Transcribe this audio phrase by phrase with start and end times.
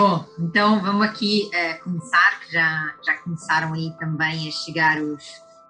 [0.00, 5.22] Bom, então vamos aqui uh, começar, que já, já começaram aí também a chegar os,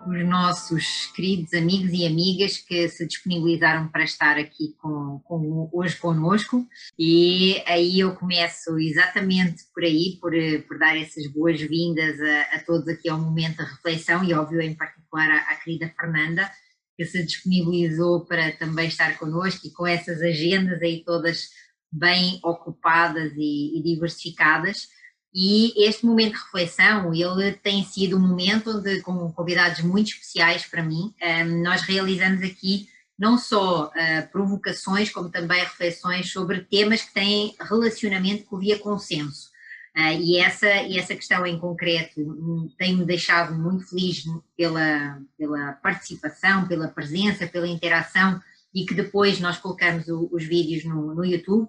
[0.07, 5.97] os nossos queridos amigos e amigas que se disponibilizaram para estar aqui com, com, hoje
[5.97, 6.65] conosco
[6.97, 10.31] e aí eu começo exatamente por aí, por,
[10.69, 14.77] por dar essas boas-vindas a, a, todos aqui ao momento da reflexão e óbvio em
[14.77, 16.49] particular à, à querida Fernanda
[16.97, 21.49] que se disponibilizou para também estar connosco e com essas agendas aí todas
[21.91, 24.89] bem ocupadas e, e diversificadas.
[25.33, 30.67] E este momento de reflexão, ele tem sido um momento onde, com convidados muito especiais
[30.67, 31.15] para mim,
[31.63, 32.89] nós realizamos aqui
[33.21, 38.79] não só uh, provocações, como também reflexões sobre temas que têm relacionamento com o via
[38.79, 39.51] consenso.
[39.95, 44.25] Uh, e, essa, essa questão em concreto um, tem-me deixado muito feliz
[44.57, 48.41] pela, pela participação, pela presença, pela interação
[48.75, 51.69] e que depois nós colocamos os vídeos no, no YouTube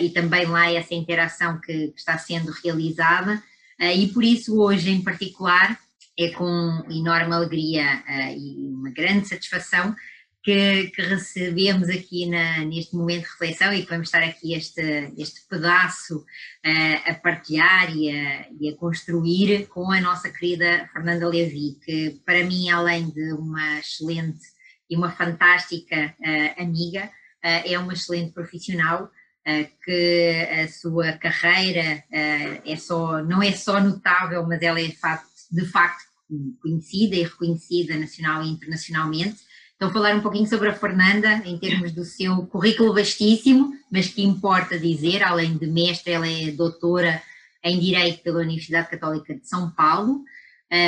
[0.00, 3.42] e também lá essa interação que, que está sendo realizada.
[3.80, 5.78] Uh, e por isso, hoje em particular,
[6.18, 9.94] é com enorme alegria uh, e uma grande satisfação
[10.42, 15.12] que, que recebemos aqui na, neste momento de reflexão e que vamos estar aqui este,
[15.16, 16.24] este pedaço
[17.06, 22.44] a partilhar e a, e a construir com a nossa querida Fernanda Levi, que para
[22.44, 24.40] mim, além de uma excelente
[24.88, 26.14] e uma fantástica
[26.56, 27.10] amiga,
[27.42, 29.10] é uma excelente profissional
[29.84, 34.96] que a sua carreira eh, é só, não é só notável, mas ela é de
[34.96, 36.08] facto, de facto
[36.60, 39.38] conhecida e reconhecida nacional e internacionalmente.
[39.76, 44.22] Então, falar um pouquinho sobre a Fernanda, em termos do seu currículo vastíssimo, mas que
[44.22, 47.22] importa dizer, além de mestre, ela é doutora
[47.62, 50.24] em Direito pela Universidade Católica de São Paulo,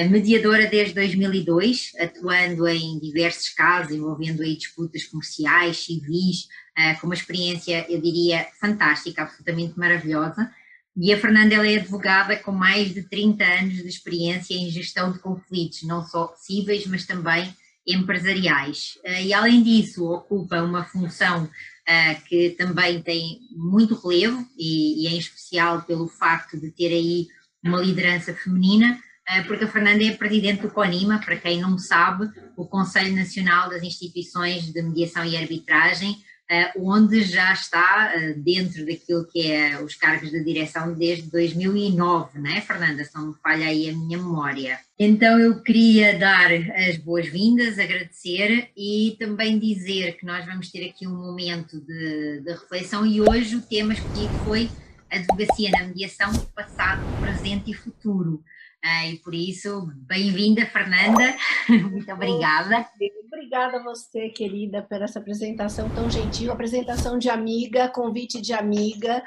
[0.09, 7.14] mediadora desde 2002, atuando em diversos casos, envolvendo aí disputas comerciais, civis, eh, com uma
[7.14, 10.50] experiência, eu diria, fantástica, absolutamente maravilhosa.
[10.97, 15.12] E a Fernanda ela é advogada com mais de 30 anos de experiência em gestão
[15.12, 17.54] de conflitos, não só cíveis, mas também
[17.87, 18.99] empresariais.
[19.04, 21.49] Eh, e além disso, ocupa uma função
[21.87, 27.28] eh, que também tem muito relevo, e, e em especial pelo facto de ter aí
[27.62, 28.99] uma liderança feminina,
[29.46, 33.82] porque a Fernanda é presidente do CONIMA, para quem não sabe, o Conselho Nacional das
[33.82, 36.16] Instituições de Mediação e Arbitragem,
[36.52, 42.41] eh, onde já está eh, dentro daquilo que é os cargos de direção desde 2009,
[42.41, 43.04] não é, Fernanda?
[43.04, 44.80] Se não me falha aí a minha memória.
[44.98, 46.50] Então eu queria dar
[46.88, 52.50] as boas-vindas, agradecer e também dizer que nós vamos ter aqui um momento de, de
[52.50, 54.68] reflexão e hoje o tema escolhido foi
[55.08, 58.42] advocacia na mediação, passado, presente e futuro.
[58.82, 61.36] E por isso, bem-vinda, Fernanda.
[61.68, 62.88] Muito obrigada.
[63.26, 69.22] Obrigada a você, querida, por essa apresentação tão gentil, apresentação de amiga, convite de amiga,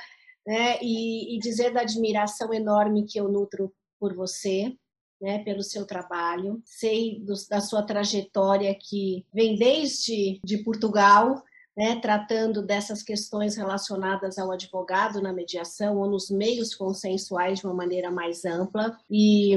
[0.46, 0.78] né?
[0.82, 4.76] E, e dizer da admiração enorme que eu nutro por você,
[5.22, 6.62] né, pelo seu trabalho.
[6.66, 11.42] Sei do, da sua trajetória que vem desde de Portugal
[11.76, 17.74] né, tratando dessas questões relacionadas ao advogado na mediação ou nos meios consensuais de uma
[17.74, 18.98] maneira mais ampla.
[19.10, 19.56] E,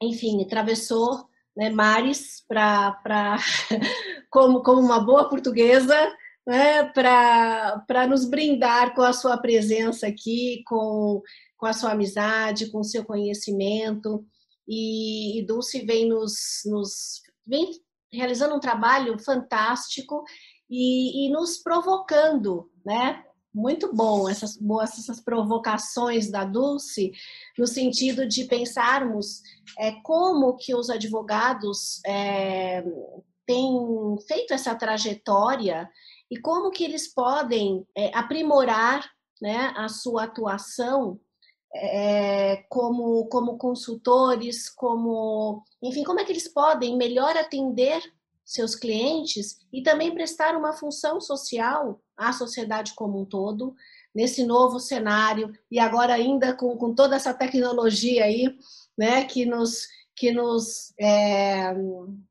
[0.00, 1.26] enfim, atravessou
[1.56, 3.36] né, mares para,
[4.30, 5.96] como, como uma boa portuguesa,
[6.46, 11.20] né, para nos brindar com a sua presença aqui, com,
[11.56, 14.24] com a sua amizade, com o seu conhecimento.
[14.68, 17.70] E, e Dulce vem nos, nos vem
[18.12, 20.24] realizando um trabalho fantástico
[20.68, 23.22] e, e nos provocando, né?
[23.54, 27.12] Muito bom essas boas essas provocações da Dulce,
[27.58, 29.40] no sentido de pensarmos
[29.78, 32.84] é, como que os advogados é,
[33.46, 35.88] têm feito essa trajetória
[36.30, 39.08] e como que eles podem é, aprimorar
[39.40, 41.18] né, a sua atuação
[41.74, 48.02] é, como, como consultores, como, enfim, como é que eles podem melhor atender
[48.46, 53.74] seus clientes e também prestar uma função social à sociedade como um todo,
[54.14, 58.56] nesse novo cenário, e agora ainda com, com toda essa tecnologia aí,
[58.96, 61.74] né, que nos, que nos é,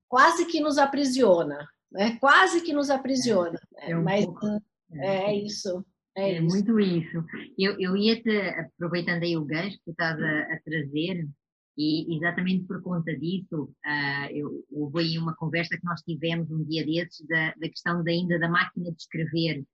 [0.07, 4.47] quase que nos aprisiona, né, quase que nos aprisiona, é, é um mas pouco,
[4.94, 5.85] é, é, isso.
[6.18, 6.56] É, é isso.
[6.56, 7.23] muito isso.
[7.59, 11.27] Eu, eu ia te, aproveitando aí o gancho que tu estás a, a trazer,
[11.77, 16.63] e exatamente por conta disso, uh, eu, houve aí uma conversa que nós tivemos um
[16.63, 19.66] dia desses da, da questão da, ainda da máquina de escrever.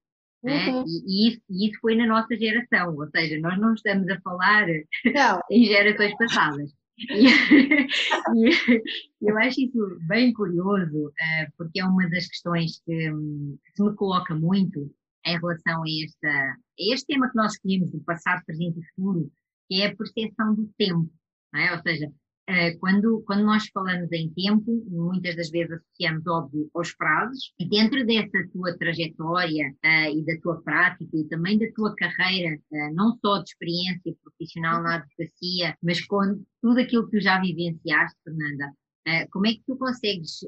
[0.43, 0.67] Né?
[0.67, 0.79] Uhum.
[0.79, 0.85] Né?
[0.87, 4.19] E, e, isso, e, isso, foi na nossa geração, ou seja, nós não estamos a
[4.21, 4.67] falar
[5.51, 6.71] em gerações passadas.
[6.97, 7.25] E,
[8.35, 13.71] e, eu acho isso bem curioso, uh, porque é uma das questões que, um, que,
[13.75, 14.91] se me coloca muito
[15.25, 19.31] em relação a, esta, a este tema que nós escolhemos do passado, presente e futuro,
[19.69, 21.09] que é a percepção do tempo,
[21.55, 21.73] é?
[21.73, 22.11] ou seja,
[22.47, 27.69] eh, quando, quando nós falamos em tempo, muitas das vezes associamos, óbvio, aos prazos, e
[27.69, 32.93] dentro dessa tua trajetória uh, e da tua prática e também da tua carreira, uh,
[32.93, 38.17] não só de experiência profissional na advocacia, mas com tudo aquilo que tu já vivenciaste,
[38.23, 38.73] Fernanda,
[39.07, 40.39] uh, como é que tu consegues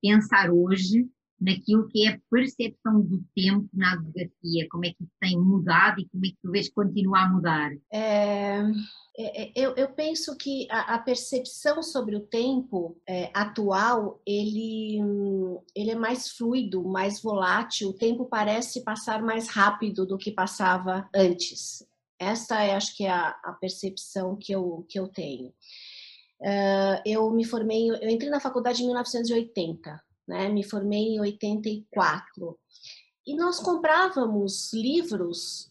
[0.00, 1.06] pensar hoje
[1.42, 6.00] naquilo que é a percepção do tempo na advocacia, como é que isso tem mudado
[6.00, 7.72] e como é que tu vês que continua a mudar?
[7.92, 8.60] É,
[9.18, 15.00] é, é, eu, eu, penso que a, a, percepção sobre o tempo é, atual, ele,
[15.74, 21.08] ele é mais fluido, mais volátil, o tempo parece passar mais rápido do que passava
[21.14, 21.84] antes.
[22.18, 25.48] Essa é, acho que, é a, a percepção que eu, que eu tenho.
[26.40, 30.00] Uh, eu me formei, eu entrei na faculdade em 1980,
[30.32, 30.48] né?
[30.48, 32.58] Me formei em 84.
[33.26, 35.70] E nós comprávamos livros,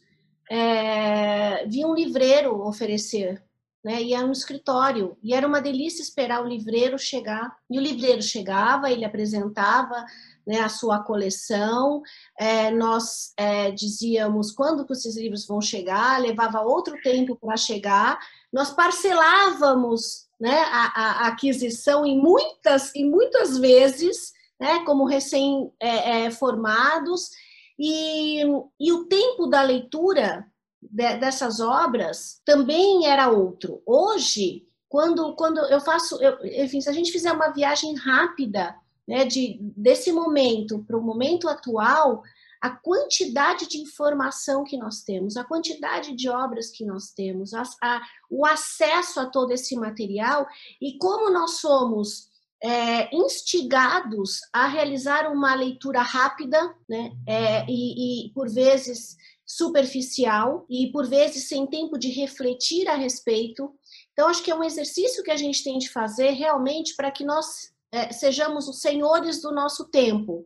[0.49, 3.43] é, via um livreiro oferecer,
[3.83, 4.01] né?
[4.03, 7.57] Ia no escritório e era uma delícia esperar o livreiro chegar.
[7.69, 10.05] E o livreiro chegava, ele apresentava
[10.45, 12.03] né, a sua coleção.
[12.39, 18.19] É, nós é, dizíamos quando que esses livros vão chegar, levava outro tempo para chegar.
[18.53, 27.31] Nós parcelávamos né, a, a, aquisição em muitas e muitas vezes né, como recém-formados,
[27.79, 28.43] e,
[28.79, 30.45] e o tempo da leitura
[30.79, 33.81] de, dessas obras também era outro.
[33.87, 38.75] Hoje, quando, quando eu faço, eu, enfim, se a gente fizer uma viagem rápida
[39.07, 42.21] né, de, desse momento para o momento atual,
[42.61, 47.63] a quantidade de informação que nós temos, a quantidade de obras que nós temos, a,
[47.81, 47.99] a,
[48.29, 50.45] o acesso a todo esse material
[50.79, 52.29] e como nós somos
[52.63, 60.91] é, instigados a realizar uma leitura rápida, né, é, e, e por vezes superficial e
[60.91, 63.73] por vezes sem tempo de refletir a respeito.
[64.13, 67.25] Então, acho que é um exercício que a gente tem de fazer realmente para que
[67.25, 70.45] nós é, sejamos os senhores do nosso tempo,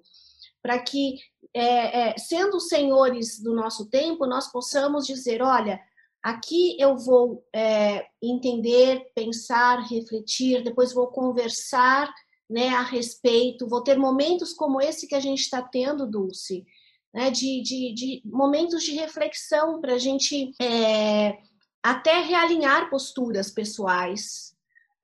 [0.62, 1.20] para que,
[1.54, 5.80] é, é, sendo os senhores do nosso tempo, nós possamos dizer: olha,
[6.26, 12.12] Aqui eu vou é, entender, pensar, refletir, depois vou conversar
[12.50, 16.66] né, a respeito, vou ter momentos como esse que a gente está tendo, Dulce,
[17.14, 21.38] né, de, de, de momentos de reflexão para a gente é,
[21.84, 24.56] até realinhar posturas pessoais,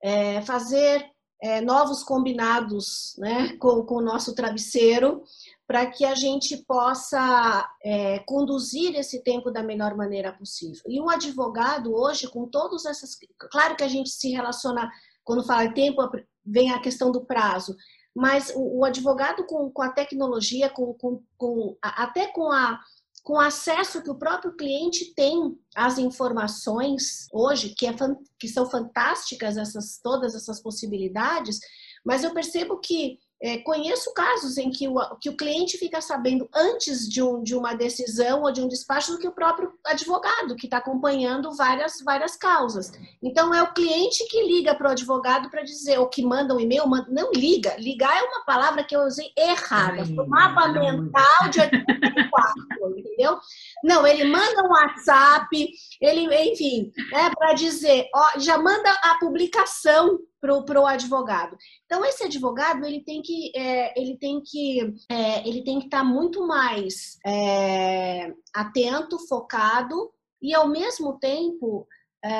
[0.02, 1.08] é, fazer
[1.42, 5.24] é, novos combinados né, com, com o nosso travesseiro,
[5.66, 10.82] para que a gente possa é, conduzir esse tempo da melhor maneira possível.
[10.86, 13.18] E um advogado hoje, com todas essas.
[13.50, 14.88] Claro que a gente se relaciona,
[15.24, 16.00] quando fala em tempo,
[16.46, 17.76] vem a questão do prazo,
[18.14, 22.78] mas o, o advogado com, com, a tecnologia, com, com, com, até com a
[23.22, 27.94] com acesso que o próprio cliente tem às informações hoje, que, é,
[28.38, 31.60] que são fantásticas essas, todas essas possibilidades,
[32.04, 36.48] mas eu percebo que é, conheço casos em que o, que o cliente fica sabendo
[36.54, 40.54] antes de, um, de uma decisão ou de um despacho do que o próprio advogado,
[40.54, 42.92] que está acompanhando várias, várias causas.
[43.20, 46.60] Então, é o cliente que liga para o advogado para dizer, ou que manda um
[46.60, 47.74] e-mail, manda, não liga.
[47.78, 50.06] Ligar é uma palavra que eu usei errada.
[50.06, 52.62] Foi mapa mental de 84,
[52.96, 53.38] entendeu?
[53.82, 55.68] Não, ele manda um WhatsApp,
[56.00, 61.56] ele, enfim, né, para dizer, ó, já manda a publicação para o advogado.
[61.86, 66.00] Então esse advogado ele tem que é, ele tem que é, ele tem que estar
[66.00, 70.10] tá muito mais é, atento, focado
[70.42, 71.86] e ao mesmo tempo
[72.24, 72.30] é,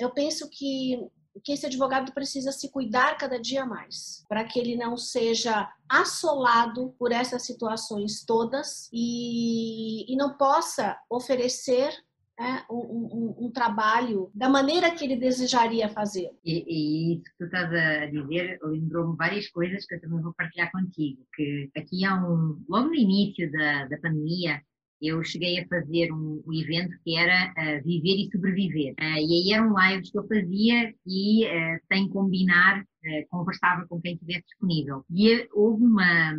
[0.00, 0.98] eu penso que
[1.44, 6.94] que esse advogado precisa se cuidar cada dia mais, para que ele não seja assolado
[6.98, 11.92] por essas situações todas e, e não possa oferecer
[12.40, 16.30] né, um, um, um, trabalho da maneira que ele desejaria fazer.
[16.42, 20.32] E, e isso que tu estás a dizer lembrou-me várias coisas que eu também vou
[20.32, 24.62] partilhar contigo, que aqui há um, logo no início da, da pandemia,
[25.02, 28.94] eu cheguei a fazer um, um evento que era uh, Viver e Sobreviver.
[29.00, 32.84] Uh, e aí eram lives que eu fazia e, uh, sem combinar,
[33.30, 35.04] conversava com quem estivesse disponível.
[35.10, 36.32] E houve uma,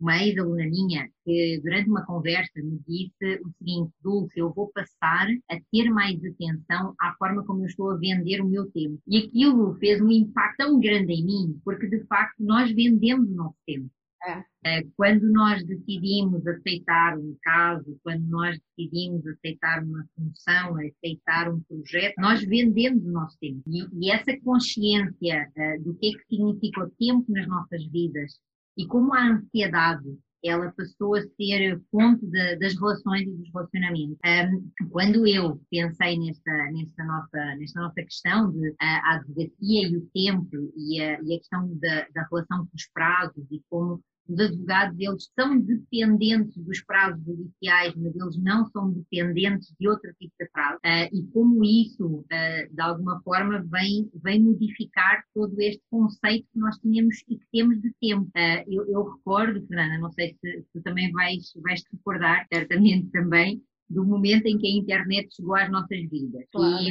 [0.00, 5.28] uma ex-aluna minha que, durante uma conversa, me disse o seguinte: Dulce, eu vou passar
[5.50, 8.98] a ter mais atenção à forma como eu estou a vender o meu tempo.
[9.06, 13.34] E aquilo fez um impacto tão grande em mim, porque de facto nós vendemos o
[13.34, 13.90] nosso tempo.
[14.24, 14.78] É.
[14.78, 14.82] é.
[14.96, 22.14] Quando nós decidimos aceitar um caso, quando nós decidimos aceitar uma função, aceitar um projeto,
[22.18, 23.62] nós vendemos o nosso tempo.
[23.66, 28.38] E, e essa consciência uh, do que é que significa o tempo nas nossas vidas
[28.76, 34.18] e como a ansiedade ela passou a ser fonte de, das relações e dos relacionamentos.
[34.24, 39.96] Um, quando eu pensei nesta, nesta, nossa, nesta nossa questão de a, a advocacia e
[39.96, 44.02] o tempo e a, e a questão da, da relação com os prazos e como
[44.28, 50.12] os advogados eles são dependentes dos prazos judiciais, mas eles não são dependentes de outro
[50.18, 50.78] tipo de prazo.
[50.84, 56.58] Uh, e como isso, uh, de alguma forma, vem, vem modificar todo este conceito que
[56.58, 58.26] nós tínhamos e que temos de tempo.
[58.36, 63.10] Uh, eu, eu, recordo, Fernanda, não sei se, se também vais, vais te recordar, certamente
[63.10, 66.44] também, do momento em que a internet chegou às nossas vidas.
[66.52, 66.82] Claro.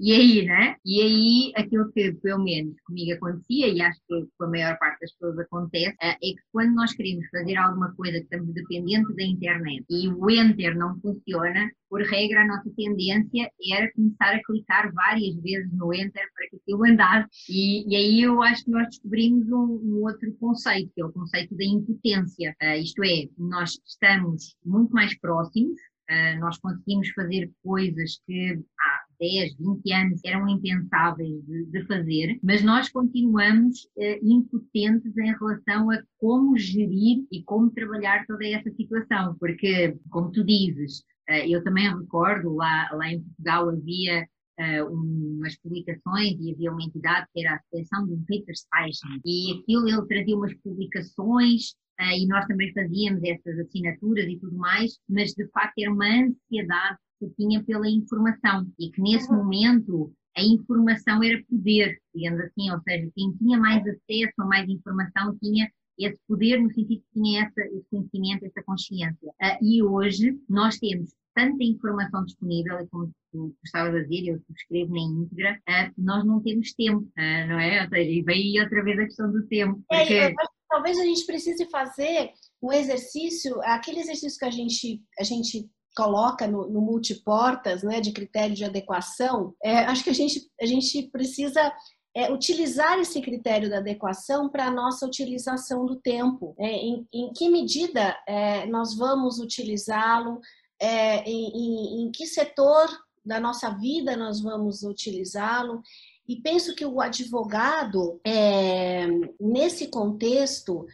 [0.00, 0.76] E, e, aí, né?
[0.84, 5.00] E aí, aquilo que pelo menos comigo acontecia, e acho que com a maior parte
[5.00, 9.24] das pessoas acontece, é que quando nós queremos fazer alguma coisa que estamos dependentes da
[9.24, 14.92] internet e o enter não funciona, por regra, a nossa tendência era começar a clicar
[14.92, 17.28] várias vezes no enter para que aquilo andasse.
[17.48, 21.12] E, e aí eu acho que nós descobrimos um, um, outro conceito, que é o
[21.12, 22.54] conceito da impotência.
[22.62, 29.04] Uh, isto é, nós estamos muito mais próximos, Uh, nós conseguimos fazer coisas que há
[29.20, 35.90] 10, 20 anos eram impensáveis de, de fazer, mas nós continuamos uh, impotentes em relação
[35.90, 41.62] a como gerir e como trabalhar toda essa situação, porque, como tu dizes, uh, eu
[41.62, 44.26] também recordo, lá, lá em Portugal havia
[44.60, 49.52] Uh, umas publicações e havia uma entidade que era a Seleção do Peter Station e
[49.52, 54.98] aquilo ele trazia umas publicações uh, e nós também fazíamos essas assinaturas e tudo mais,
[55.08, 59.38] mas de facto era uma ansiedade que tinha pela informação e que nesse uhum.
[59.38, 64.68] momento a informação era poder, digamos assim, ou seja, quem tinha mais acesso a mais
[64.68, 69.28] informação tinha esse poder no sentido que tinha essa, esse conhecimento, essa consciência.
[69.28, 74.42] Uh, e hoje nós temos tanta informação disponível, e como tu estavas a dizer, eu
[74.56, 77.82] escrevo na íntegra, uh, nós não temos tempo, uh, não é?
[77.82, 79.82] Ou seja, e vem outra vez a questão do tempo.
[79.90, 80.14] É, porque...
[80.14, 80.34] É,
[80.68, 82.32] talvez a gente precise fazer
[82.62, 88.12] um exercício, aquele exercício que a gente, a gente coloca no, no multiportas, né, de
[88.12, 91.72] critério de adequação, é, acho que a gente, a gente precisa
[92.14, 96.54] é, utilizar esse critério da adequação para a nossa utilização do tempo.
[96.58, 100.40] É, em, em, que medida é, nós vamos utilizá-lo,
[100.80, 102.88] é, em, em, em que setor
[103.24, 105.82] da nossa vida nós vamos utilizá-lo
[106.28, 109.06] e penso que o advogado, é,
[109.40, 110.86] nesse contexto,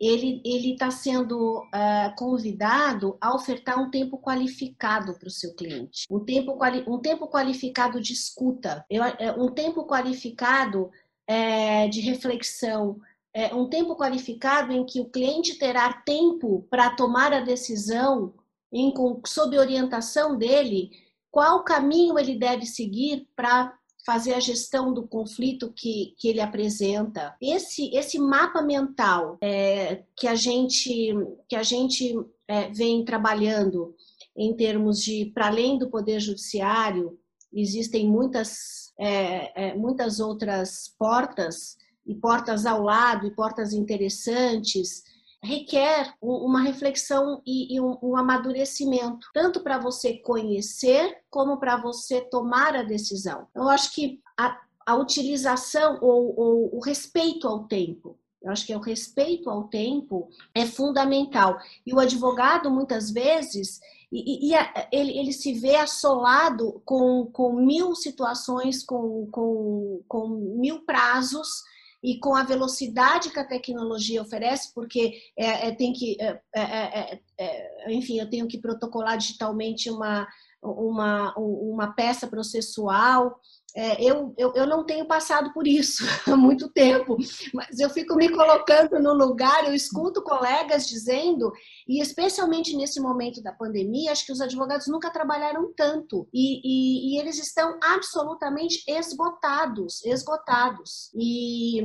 [0.00, 6.18] ele está sendo uh, convidado a ofertar um tempo qualificado para o seu cliente, um
[6.24, 10.90] tempo, um tempo qualificado de escuta, é, um tempo qualificado
[11.26, 12.98] é, de reflexão,
[13.34, 18.32] é, um tempo qualificado em que o cliente terá tempo para tomar a decisão,
[18.72, 18.92] em,
[19.26, 20.90] sob orientação dele,
[21.30, 27.34] qual caminho ele deve seguir para fazer a gestão do conflito que, que ele apresenta.
[27.40, 31.14] Esse, esse mapa mental é, que a gente,
[31.48, 32.14] que a gente
[32.48, 33.94] é, vem trabalhando
[34.36, 37.18] em termos de, para além do Poder Judiciário,
[37.52, 41.76] existem muitas, é, é muitas outras portas,
[42.06, 45.04] e portas ao lado, e portas interessantes,
[45.42, 52.82] requer uma reflexão e, um, amadurecimento, tanto para você conhecer como para você tomar a
[52.82, 53.46] decisão.
[53.54, 58.74] Eu acho que a, a utilização ou, ou o respeito ao tempo, eu acho que
[58.74, 61.58] o respeito ao tempo é fundamental.
[61.86, 63.80] E o advogado, muitas vezes,
[64.12, 64.54] e, e,
[64.90, 71.62] ele, ele se vê assolado com, com mil situações, com, com, com mil prazos
[72.02, 76.62] e com a velocidade que a tecnologia oferece, porque é, é tem que, é é,
[76.62, 80.26] é, é, enfim, eu tenho que protocolar digitalmente uma,
[80.62, 83.38] uma, uma peça processual,
[83.76, 87.16] é, eu, eu, eu não tenho passado por isso há muito tempo,
[87.54, 91.52] mas eu fico me colocando no lugar, eu escuto colegas dizendo,
[91.88, 97.14] e especialmente nesse momento da pandemia, acho que os advogados nunca trabalharam tanto, e, e,
[97.14, 101.10] e eles estão absolutamente esgotados, esgotados.
[101.14, 101.80] E,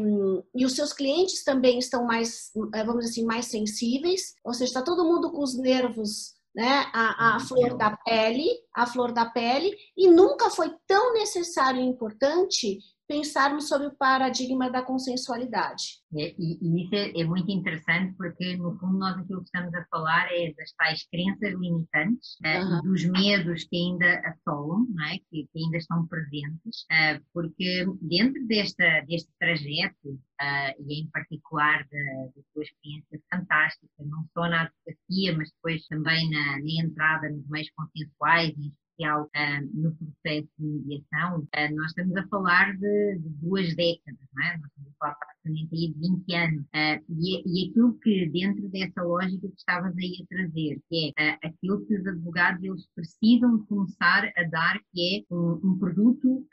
[0.56, 2.52] e os seus clientes também estão mais,
[2.86, 7.36] vamos dizer assim, mais sensíveis, ou seja, está todo mundo com os nervos né, a,
[7.36, 12.80] a flor da pele, a flor da pele, e nunca foi tão necessário e importante
[13.08, 16.02] pensarmos sobre o paradigma da consensualidade.
[16.16, 19.74] É, e, e, isso é, é, muito interessante porque, no fundo, nós aquilo que estamos
[19.74, 22.82] a falar é das tais crenças limitantes, uhum.
[22.84, 25.18] dos medos que ainda assolam, é?
[25.30, 31.86] que, que, ainda estão presentes, uh, porque dentro desta, deste trajeto, uh, e em particular
[31.92, 37.30] da, da sua experiência fantástica, não só na advocacia, mas depois também na, na entrada
[37.30, 39.30] nos meios consensuais, em social
[39.74, 44.58] no processo de mediação, nós estamos a falar de, de duas décadas, não é?
[44.58, 46.66] Nós estamos a falar praticamente aí de 20 anos.
[47.10, 51.86] E, e, aquilo que dentro dessa lógica que estavas aí a trazer, que é aquilo
[51.86, 56.46] que os advogados eles precisam começar a dar, que é um, um produto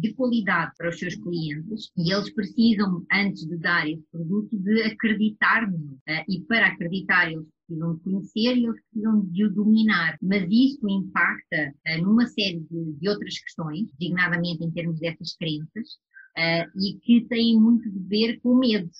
[0.00, 4.82] de qualidade para os seus clientes e eles precisam, antes de dar esse produto, de
[4.82, 9.52] acreditar no uh, e para acreditar eles precisam de conhecer e eles precisam de o
[9.52, 10.18] dominar.
[10.22, 15.88] Mas isso impacta uh, numa série de, de, outras questões, designadamente em termos dessas crenças,
[16.36, 18.90] uh, e que têm muito de ver com medo.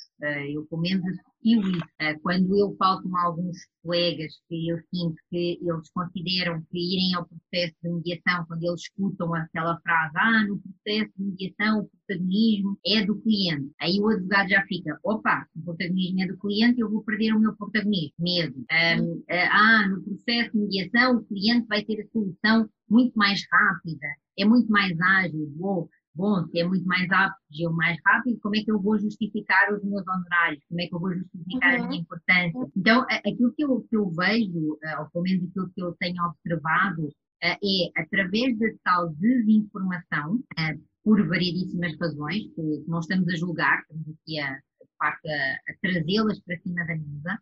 [0.52, 2.20] eu, pelo menos, associo isso.
[2.22, 7.26] quando eu falo com alguns colegas que eu sinto que eles consideram que irem ao
[7.26, 12.78] processo de mediação, quando eles escutam aquela frase, ah, no processo de mediação o protagonismo
[12.86, 13.72] é do cliente.
[13.80, 17.40] Aí o advogado já fica, opa, o protagonismo é do cliente, eu vou perder o
[17.40, 18.12] meu protagonismo.
[18.18, 18.58] Medo.
[18.58, 24.06] Um, ah, no processo de mediação o cliente vai ter a solução muito mais rápida,
[24.38, 28.60] é muito mais ágil, bom, bom, se é muito mais ágil, mais rápido, como é
[28.60, 30.62] que eu vou justificar os meus honorários?
[30.68, 31.84] Como é que eu vou justificar uhum.
[31.84, 32.70] a minha importância?
[32.76, 36.22] Então, aquilo que eu, que eu vejo, eh, ou pelo menos aquilo que eu tenho
[36.24, 37.08] observado,
[37.40, 43.80] eh, é através da tal desinformação, eh, por variedíssimas razões, que não estamos a julgar,
[43.82, 44.58] estamos aqui a,
[45.00, 47.38] a, a trazê-las para cima da mesa,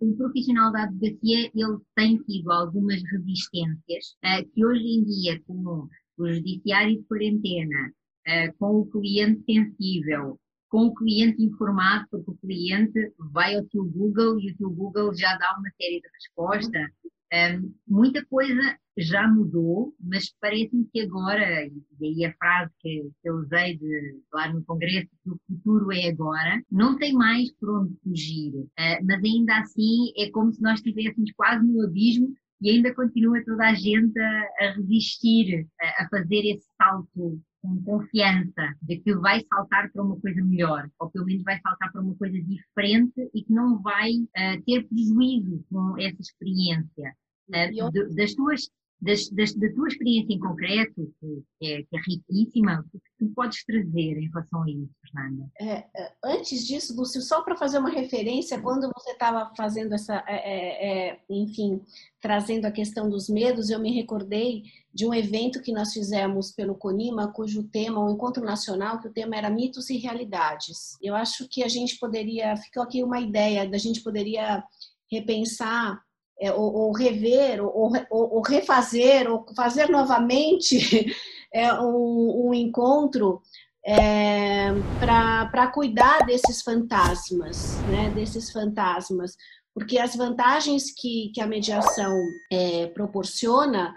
[0.00, 4.16] o profissional da advocacia ele tem tido algumas resistências
[4.52, 5.86] que hoje em dia, com
[6.18, 7.92] o judiciário de quarentena,
[8.28, 13.84] uh, com o cliente sensível, com o cliente informado, porque o cliente vai ao teu
[13.84, 16.90] Google e o teu Google já dá uma série de respostas.
[17.30, 23.28] Um, muita coisa já mudou, mas parece-me que agora, e aí a frase que, que
[23.28, 27.80] eu usei de, lá no Congresso, que o futuro é agora, não tem mais por
[27.80, 28.54] onde fugir.
[28.54, 33.44] Uh, mas ainda assim é como se nós estivéssemos quase no abismo e ainda continua
[33.44, 39.14] toda a gente a, a resistir a, a, fazer esse salto com confiança de que
[39.16, 43.30] vai saltar para uma coisa melhor, ou pelo menos vai saltar para uma coisa diferente
[43.34, 47.14] e que não vai uh, ter prejuízo com essa experiência.
[47.48, 52.84] Uh, das tuas das, das, da tua experiência em concreto, que é, que é riquíssima,
[52.92, 55.50] o que tu podes trazer em relação a isso, Fernanda?
[55.60, 60.24] É, é antes disso, Lúcio, só para fazer uma referência, quando você estava fazendo essa,
[60.26, 61.80] é, é, é, enfim,
[62.20, 66.74] trazendo a questão dos medos, eu me recordei de um evento que nós fizemos pelo
[66.74, 70.96] CONIMA, cujo tema, um encontro nacional, que o tema era mitos e realidades.
[71.00, 74.64] Eu acho que a gente poderia, ficou aqui uma ideia, da gente poderia
[75.10, 76.02] repensar
[76.40, 81.12] é, ou, ou, rever, ou, ou, ou, refazer, ou fazer novamente
[81.52, 83.42] é, um, um encontro
[83.84, 84.68] é,
[85.00, 89.36] para cuidar desses fantasmas, né, desses fantasmas,
[89.74, 92.20] porque as vantagens que, que a mediação
[92.52, 93.94] é, proporciona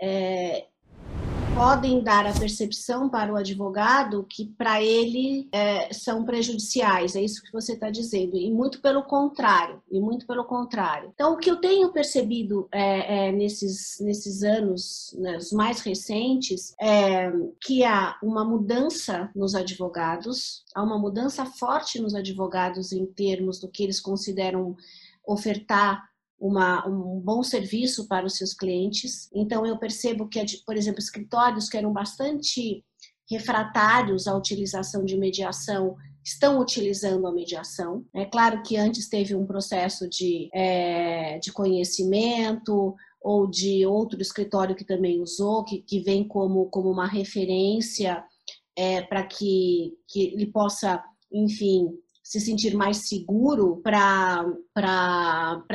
[0.00, 0.66] é,
[1.58, 7.42] podem dar a percepção para o advogado que para ele é, são prejudiciais, é isso
[7.42, 11.10] que você está dizendo, e muito pelo contrário, e muito pelo contrário.
[11.12, 16.76] Então, o que eu tenho percebido é, é, nesses, nesses anos, né, os mais recentes,
[16.80, 17.28] é
[17.60, 23.66] que há uma mudança nos advogados, há uma mudança forte nos advogados em termos do
[23.66, 24.76] que eles consideram
[25.26, 26.08] ofertar
[26.38, 29.28] uma, um bom serviço para os seus clientes.
[29.34, 32.84] Então, eu percebo que, por exemplo, escritórios que eram bastante
[33.30, 38.04] refratários à utilização de mediação estão utilizando a mediação.
[38.14, 44.76] É claro que antes teve um processo de, é, de conhecimento ou de outro escritório
[44.76, 48.22] que também usou, que, que vem como, como uma referência
[48.76, 51.88] é, para que, que ele possa, enfim,
[52.28, 54.44] se sentir mais seguro para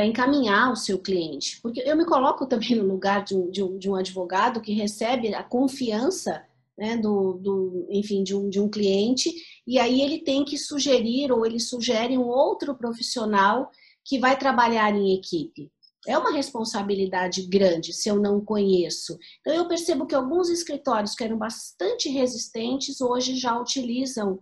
[0.06, 1.60] encaminhar o seu cliente.
[1.64, 4.72] Porque eu me coloco também no lugar de um, de um, de um advogado que
[4.72, 6.46] recebe a confiança
[6.78, 9.34] né, do, do, enfim, de um, de um cliente,
[9.66, 13.72] e aí ele tem que sugerir ou ele sugere um outro profissional
[14.06, 15.72] que vai trabalhar em equipe.
[16.08, 19.18] É uma responsabilidade grande se eu não conheço.
[19.42, 24.40] Então eu percebo que alguns escritórios que eram bastante resistentes hoje já utilizam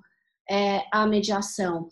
[0.51, 1.87] é, a mediação.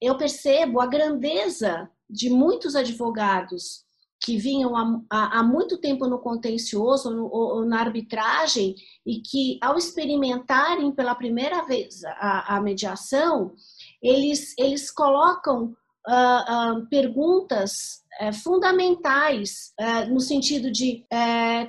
[0.00, 3.82] Eu percebo a grandeza de muitos advogados
[4.24, 4.74] que vinham
[5.10, 8.74] há, há, muito tempo no contencioso ou, ou, na arbitragem
[9.04, 13.52] e que, ao experimentarem pela primeira vez a, a mediação,
[14.00, 15.76] eles, eles colocam
[16.08, 19.72] uh, uh, perguntas uh, fundamentais
[20.08, 21.04] no sentido de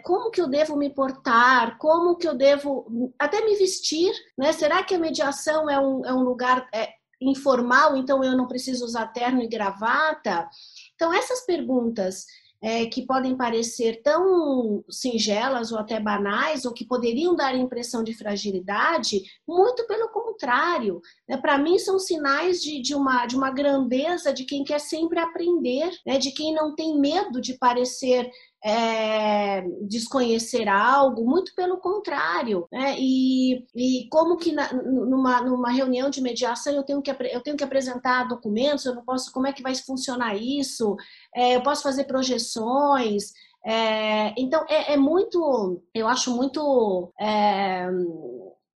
[0.03, 4.51] como que eu devo me portar, como que eu devo até me vestir, né?
[4.51, 8.85] Será que a mediação é um, é um lugar é, informal, então eu não preciso
[8.85, 10.47] usar terno e gravata?
[10.95, 12.25] Então essas perguntas
[12.65, 18.03] é, que podem parecer tão singelas ou até banais, ou que poderiam dar a impressão
[18.03, 20.99] de fragilidade, muito pelo contrário.
[21.29, 21.37] Né?
[21.37, 25.91] Para mim, são sinais de, de, uma, de uma grandeza de quem quer sempre aprender,
[26.03, 26.17] né?
[26.17, 28.27] de quem não tem medo de parecer
[28.65, 32.67] é, desconhecer algo, muito pelo contrário.
[32.71, 32.95] Né?
[32.97, 37.55] E, e como que na, numa, numa reunião de mediação eu tenho, que, eu tenho
[37.55, 40.95] que apresentar documentos, eu não posso, como é que vai funcionar isso?
[41.35, 43.33] É, eu posso fazer projeções.
[43.63, 47.87] É, então é, é, muito, eu acho muito, é,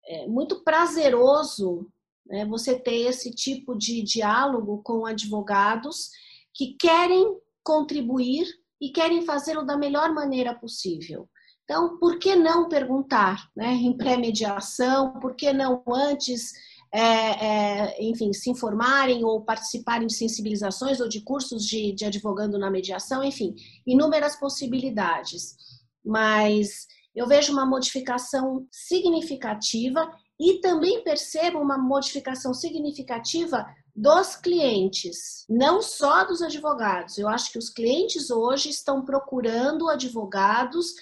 [0.08, 1.86] é, muito prazeroso
[2.26, 6.10] né, você ter esse tipo de diálogo com advogados
[6.52, 8.46] que querem contribuir
[8.80, 11.28] e querem fazê-lo da melhor maneira possível.
[11.64, 15.18] Então, por que não perguntar né, em pré-mediação?
[15.18, 16.52] Por que não antes,
[16.94, 22.06] é, é, enfim, se informarem ou participarem de sensibilizações ou de cursos de, de
[22.58, 23.24] na mediação?
[23.24, 25.56] Enfim, inúmeras possibilidades.
[26.04, 26.86] Mas
[27.16, 30.08] eu vejo uma modificação significativa
[30.38, 37.16] e também percebo uma modificação significativa dos clientes, não só dos advogados.
[37.16, 40.94] Eu acho que os clientes hoje estão procurando advogados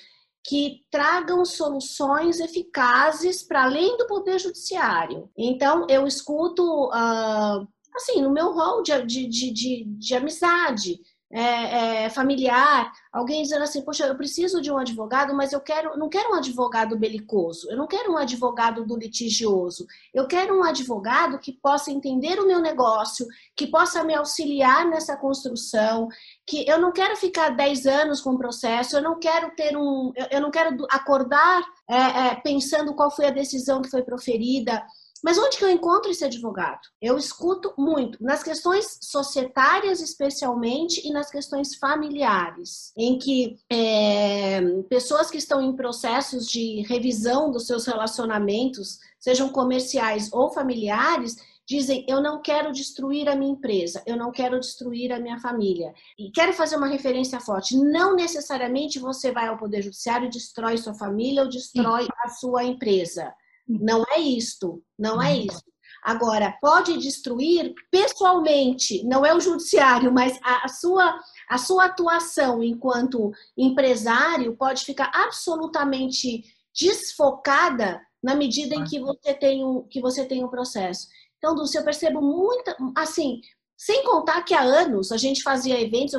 [0.47, 5.29] que tragam soluções eficazes para além do poder judiciário.
[5.37, 7.67] Então, eu escuto, uh,
[7.97, 11.01] assim, no meu rol de, de, de, de amizade,
[11.35, 15.99] é, é, familiar, alguém dizendo assim, poxa, eu preciso de um advogado, mas eu quero,
[15.99, 20.63] não quero um advogado belicoso, eu não quero um advogado do litigioso, eu quero um
[20.63, 26.07] advogado que possa entender o meu negócio, que possa me auxiliar nessa construção,
[26.47, 30.13] que eu não quero ficar 10 anos com o processo, eu não quero ter um,
[30.31, 34.87] eu não quero acordar é, é, pensando qual foi a decisão que foi proferida,
[35.25, 36.83] mas onde que eu encontro esse advogado?
[37.01, 44.61] Eu escuto muito nas questões societárias, especialmente, e nas questões familiares, em que é,
[44.91, 52.05] pessoas que estão em processos de revisão dos seus relacionamentos, sejam comerciais ou familiares, dizem:
[52.07, 55.95] Eu não quero destruir a minha empresa, eu não quero destruir a minha família.
[56.19, 60.77] E quero fazer uma referência forte: não necessariamente você vai ao Poder Judiciário e destrói
[60.77, 63.33] sua família ou destrói a sua empresa.
[63.67, 65.63] Não é isto, não é isso.
[66.03, 73.33] Agora, pode destruir pessoalmente, não é o judiciário, mas a, sua, a sua atuação enquanto
[73.57, 76.45] empresário pode ficar absolutamente
[76.79, 81.07] desfocada na medida em que você tem um, que você tem um processo.
[81.39, 83.41] Então, Dulce, eu percebo muita, assim,
[83.77, 86.15] sem contar que há anos a gente fazia eventos,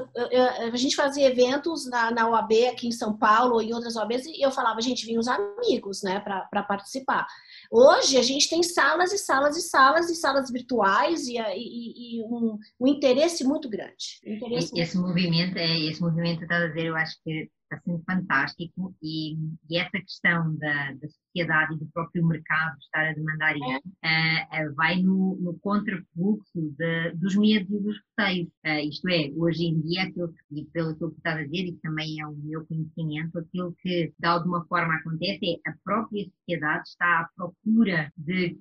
[0.72, 4.26] a gente fazia eventos na, na OAB aqui em São Paulo ou em outras OABs
[4.26, 7.26] e eu falava, gente, vinha os amigos, né, para participar.
[7.72, 12.24] Hoje a gente tem salas e salas e salas e salas virtuais e, e, e
[12.24, 14.20] um, um, interesse muito grande.
[14.26, 18.04] Interesse esse muito movimento, é esse movimento, estás a dizer, eu acho que está sendo
[18.06, 19.36] fantástico e,
[19.70, 24.70] e essa questão da, da, sociedade e do próprio mercado estar a demandar isso uh,
[24.70, 26.76] uh, vai no, no contrafluxo
[27.16, 28.48] dos medos e dos receios.
[28.66, 31.80] Uh, isto é, hoje em dia, aquilo que, pelo que eu estava a dizer, e
[31.82, 36.88] também é o meu conhecimento, aquilo que de alguma forma acontece é a própria sociedade
[36.88, 38.58] está à procura de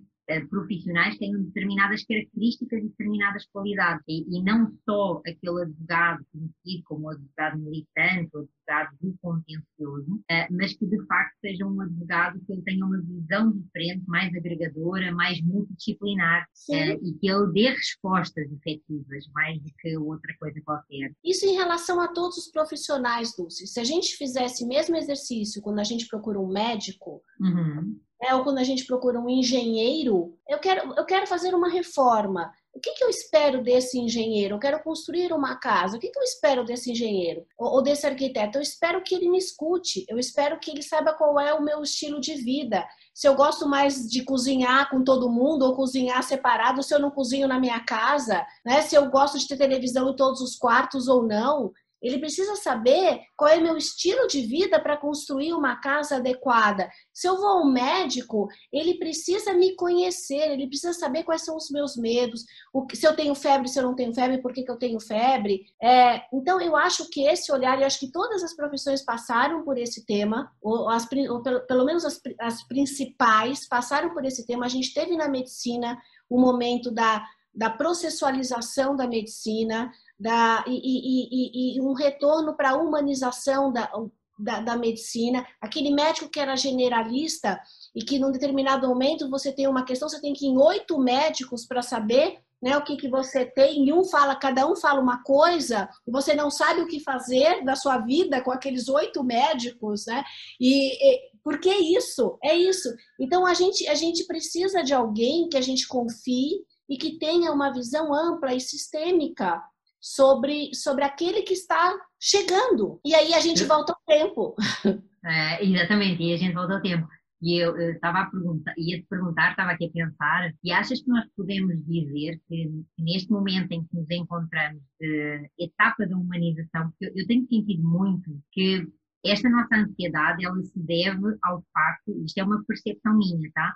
[0.49, 7.11] profissionais têm determinadas características e determinadas qualidades e, e, não só aquele advogado conhecido como
[7.11, 12.53] advogado militante ou advogado do contencioso, uh, mas que de facto seja um advogado que
[12.53, 18.51] ele tenha uma visão diferente, mais agregadora, mais multidisciplinar uh, e que ele dê respostas
[18.51, 21.13] efetivas mais do que outra coisa qualquer.
[21.25, 23.67] Isso em relação a todos os profissionais, Dulce.
[23.67, 28.35] Se a gente fizesse o mesmo exercício quando a gente procura um médico, uhum é,
[28.35, 32.53] ou quando a gente procura um engenheiro, eu quero, eu quero fazer uma reforma.
[32.75, 34.57] O que, que eu espero desse engenheiro?
[34.57, 35.97] Eu quero construir uma casa.
[35.97, 38.59] O que, que eu espero desse engenheiro ou, ou desse arquiteto?
[38.59, 40.05] Eu espero que ele me escute.
[40.09, 42.85] Eu espero que ele saiba qual é o meu estilo de vida.
[43.15, 47.13] Se eu gosto mais de cozinhar com todo mundo ou cozinhar separado, se eu não
[47.13, 48.83] cozinho na minha casa, né?
[48.83, 51.73] Se eu gosto de ter televisão em todos os quartos ou não.
[52.05, 56.91] Ele precisa saber qual é meu estilo de vida para construir uma casa adequada.
[57.13, 61.71] Se eu vou ao médico, ele precisa me conhecer, ele precisa saber quais são os
[61.71, 64.71] meus medos, o, se eu tenho febre, se eu não tenho febre, por que, que
[64.71, 65.65] eu tenho febre.
[65.83, 69.79] É, então, eu acho que esse olhar, eu acho que todas as profissões passaram por
[69.79, 74.67] esse tema, ou, as, ou pelo, pelo, menos as, as principais passaram por esse tema.
[74.67, 75.97] A gente teve na medicina
[76.29, 82.71] o momento da, da processualização da medicina, da, e, e, e, e um retorno para
[82.71, 83.91] a humanização da,
[84.39, 85.47] da, da, medicina.
[85.61, 87.61] Aquele médico que era generalista
[87.95, 90.99] e que num determinado momento você tem uma questão, você tem que ir em oito
[90.99, 94.99] médicos para saber né, o que, que você tem, e um fala, cada um fala
[94.99, 99.23] uma coisa, e você não sabe o que fazer da sua vida com aqueles oito
[99.23, 100.25] médicos, né?
[100.59, 102.39] E, e por que isso?
[102.43, 102.89] É isso.
[103.21, 107.53] Então a gente, a gente precisa de alguém que a gente confie e que tenha
[107.53, 109.63] uma visão ampla e sistêmica
[110.05, 113.01] sobre, sobre aquele que está chegando.
[113.03, 114.55] E aí a gente volta ao tempo.
[115.27, 117.09] É, exatamente, e a gente volta ao tempo.
[117.41, 121.09] E eu estava a perguntar, ia te perguntar, estava aqui a pensar, e achas que
[121.09, 126.91] nós podemos dizer que, que neste momento em que nos encontramos de etapa da humanização,
[126.91, 128.87] porque eu, eu tenho sentido muito que
[129.25, 133.75] esta nossa ansiedade, ela se deve ao facto, isto é uma percepção minha, tá?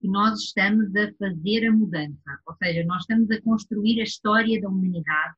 [0.00, 4.60] Que nós estamos a fazer a mudança, ou seja, nós estamos a construir a história
[4.60, 5.34] da humanidade,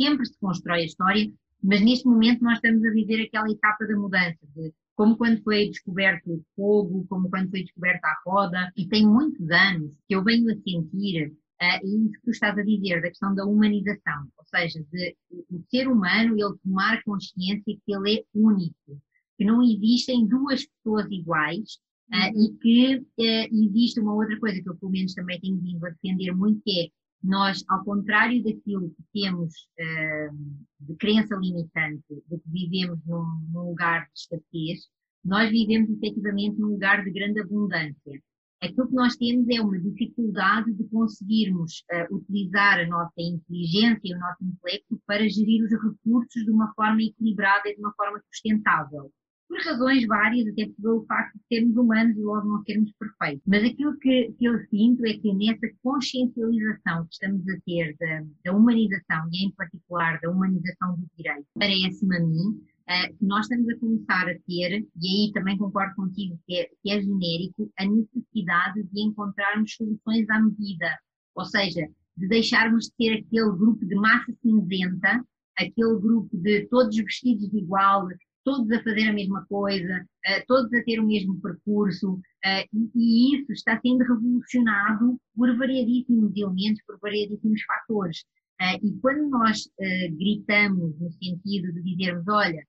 [0.00, 3.96] sempre se constrói a história, mas neste momento nós estamos a viver aquela etapa da
[3.96, 8.86] mudança, de como quando foi descoberto o fogo, como quando foi descoberta a roda, e
[8.86, 13.02] tem muitos anos que eu venho a sentir uh, isso que tu estás a dizer,
[13.02, 15.16] da questão da humanização, ou seja, de
[15.50, 19.02] o ser humano ele tomar consciência que ele é único,
[19.36, 21.78] que não existem duas pessoas iguais
[22.12, 22.44] uh, uhum.
[22.44, 25.90] e que uh, existe uma outra coisa que eu pelo menos também tenho vindo a
[25.90, 26.88] defender muito, que é
[27.22, 30.36] nós, ao contrário daquilo que temos uh,
[30.80, 34.88] de crença limitante, de que vivemos num, num, lugar de escassez,
[35.24, 38.22] nós vivemos efetivamente num lugar de grande abundância.
[38.62, 44.14] Aquilo que nós temos é uma dificuldade de conseguirmos uh, utilizar a nossa inteligência e
[44.14, 48.20] o nosso intelecto para gerir os recursos de uma forma equilibrada e de uma forma
[48.30, 49.10] sustentável
[49.48, 53.42] por razões várias, até pelo facto de sermos humanos e logo não sermos perfeitos.
[53.46, 58.24] Mas aquilo que, que eu sinto é que nessa consciencialização que estamos a ter da,
[58.44, 63.42] da humanização, e em particular da humanização do direito, parece-me a mim uh, que nós
[63.42, 67.70] estamos a começar a ter, e aí também concordo contigo que é, que é genérico,
[67.78, 70.98] a necessidade de encontrarmos soluções à medida.
[71.34, 75.24] Ou seja, de deixarmos de ter aquele grupo de massa cinzenta,
[75.58, 78.08] aquele grupo de todos vestidos de igual,
[78.46, 83.34] todos a fazer a mesma coisa, uh, todos a ter o mesmo percurso, uh, e,
[83.34, 88.20] isso está sendo revolucionado por variadíssimos elementos, por variadíssimos fatores.
[88.62, 89.68] Uh, e quando nós
[90.16, 92.64] gritamos no sentido de dizermos, olha,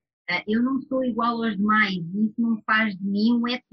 [0.48, 3.64] eu não sou igual aos demais, isso não faz de mim um ET.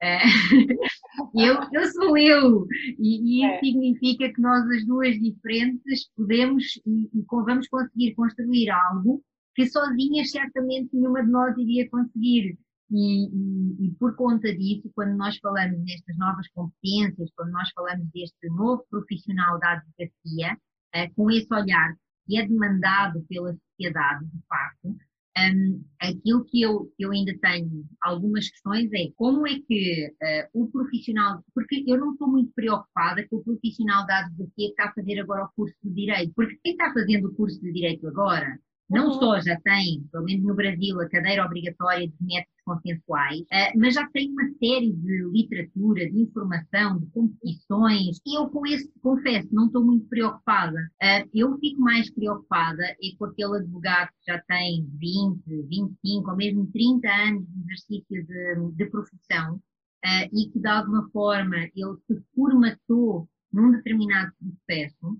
[1.34, 2.66] eu, eu sou eu,
[2.98, 3.60] e, e isso é.
[3.60, 9.22] significa que nós, as duas diferentes, podemos e, e vamos conseguir construir algo
[9.54, 12.58] que sozinhas certamente nenhuma de nós iria conseguir.
[12.90, 18.06] E, e, e, por conta disso, quando nós falamos nestas novas competências, quando nós falamos
[18.12, 20.58] deste novo profissional da advocacia,
[20.94, 24.96] uh, com esse olhar que é demandado pela sociedade, de facto,
[25.38, 30.70] um, aquilo que eu, eu ainda tenho algumas questões é como é que uh, o
[30.70, 34.92] profissional, porque eu não estou muito preocupada com o profissional da advocacia que está a
[34.92, 38.58] fazer agora o curso de Direito, porque quem está fazendo o curso de Direito agora
[38.92, 39.12] não uhum.
[39.14, 43.94] só já tem, pelo menos no Brasil, a cadeira obrigatória de métodos consensuais, uh, mas
[43.94, 49.48] já tem uma série de literatura, de informação, de competições, e eu com esse, confesso,
[49.50, 50.78] não estou muito preocupada.
[51.02, 56.36] Uh, eu fico mais preocupada é com aquele advogado que já tem 20, 25 ou
[56.36, 61.96] mesmo 30 anos de exercício de, de profissão uh, e que de alguma forma ele
[62.06, 65.18] se formatou num determinado processo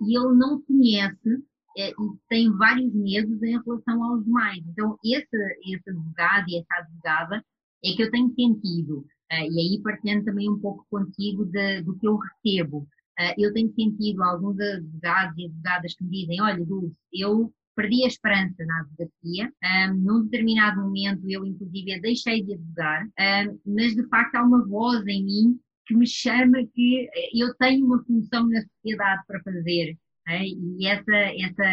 [0.00, 1.42] e ele não conhece
[1.76, 1.94] é, e
[2.28, 4.62] tem vários medos em relação aos demais.
[4.68, 7.44] Então, esse, esse advogado e essa advogada
[7.84, 11.98] é que eu tenho sentido, uh, e aí partilhando também um pouco contigo de, do
[11.98, 12.86] que eu recebo.
[13.18, 18.04] Uh, eu tenho sentido alguns advogados e advogadas que me dizem, olha, Dulce, eu perdi
[18.04, 19.52] a esperança na advocacia,
[19.90, 24.64] um, num determinado momento eu inclusive deixei de advogar, um, mas de facto há uma
[24.66, 29.96] voz em mim que me chama que eu tenho uma função na sociedade para fazer,
[30.28, 30.44] é?
[30.44, 31.64] E essa, essa,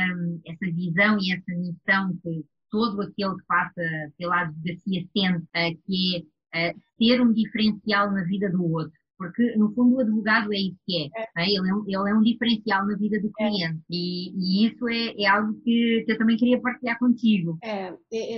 [0.46, 3.82] essa visão e essa missão que todo aquele que passa
[4.18, 9.74] pela advocacia sente, é, que é, ser um diferencial na vida do outro porque no
[9.74, 11.46] fundo o advogado é isso que é, é.
[11.46, 13.50] Ele, é um, ele é um diferencial na vida do é.
[13.50, 13.82] cliente é.
[13.90, 17.58] e, e, isso é, é algo que, que, eu também queria partilhar contigo.
[17.62, 17.94] É,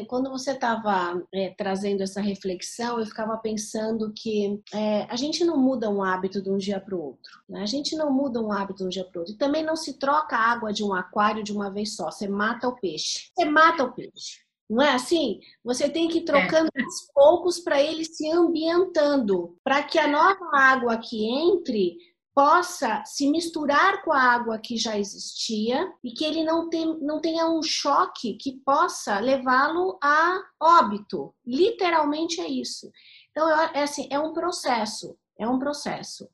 [0.07, 5.55] quando você estava é, trazendo essa reflexão, eu ficava pensando que é, a gente não
[5.55, 7.61] muda um hábito de um dia para o outro, né?
[7.61, 9.75] a gente não muda um hábito de um dia para o outro e também não
[9.75, 13.29] se troca a água de um aquário de uma vez só, você mata o peixe,
[13.35, 14.41] você mata o peixe.
[14.71, 15.41] Não é assim?
[15.65, 16.81] Você tem que ir trocando é.
[16.81, 21.97] aos poucos para ele se ambientando, para que a nova água que entre
[22.33, 27.19] possa se misturar com a água que já existia e que ele não, tem, não
[27.19, 31.35] tenha um choque que possa levá-lo a óbito.
[31.45, 32.89] Literalmente é isso.
[33.31, 36.29] Então, é, assim, é um processo, é um processo.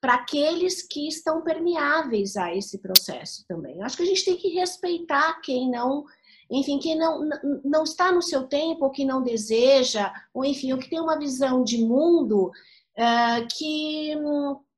[0.00, 3.78] para aqueles que estão permeáveis a esse processo também.
[3.78, 6.06] Eu acho que a gente tem que respeitar quem não,
[6.52, 7.28] enfim, quem não,
[7.64, 11.18] não está no seu tempo, ou que não deseja, ou enfim, o que tem uma
[11.18, 12.50] visão de mundo
[12.98, 14.14] uh, que,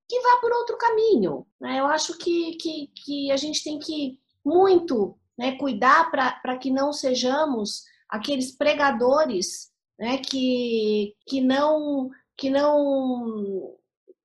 [0.09, 1.45] que vá por outro caminho.
[1.61, 1.81] Né?
[1.81, 6.93] Eu acho que, que, que a gente tem que muito né, cuidar para que não
[6.93, 13.75] sejamos aqueles pregadores né, que, que não que não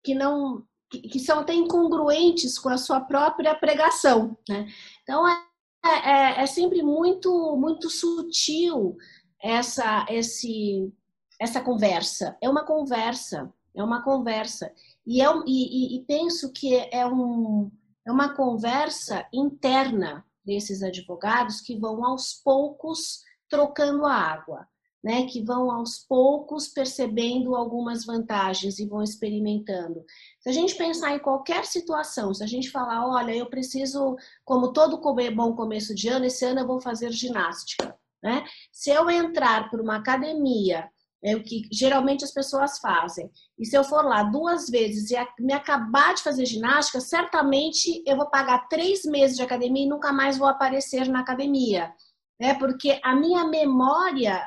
[0.03, 4.35] que não que, são até incongruentes com a sua própria pregação.
[4.47, 4.67] Né?
[5.03, 5.48] Então é,
[5.85, 8.97] é, é, sempre muito muito sutil
[9.41, 10.91] essa esse
[11.39, 12.37] essa conversa.
[12.41, 14.71] É uma conversa, é uma conversa.
[15.07, 17.71] E, é, e, e penso que é, um,
[18.05, 24.67] é uma conversa interna desses advogados que vão aos poucos trocando a água
[25.03, 30.03] né, que vão aos poucos percebendo algumas vantagens e vão experimentando.
[30.39, 34.73] Se a gente pensar em qualquer situação, se a gente falar, olha, eu preciso, como
[34.73, 34.99] todo
[35.33, 37.97] bom começo de ano, esse ano eu vou fazer ginástica.
[38.21, 38.43] Né?
[38.71, 40.89] Se eu entrar para uma academia,
[41.23, 45.17] é o que geralmente as pessoas fazem, e se eu for lá duas vezes e
[45.39, 50.13] me acabar de fazer ginástica, certamente eu vou pagar três meses de academia e nunca
[50.13, 51.93] mais vou aparecer na academia.
[52.39, 52.53] Né?
[52.53, 54.41] Porque a minha memória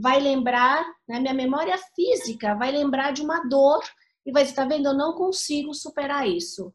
[0.00, 3.82] vai lembrar, né, minha memória física vai lembrar de uma dor
[4.24, 6.72] e vai dizer, tá vendo, eu não consigo superar isso.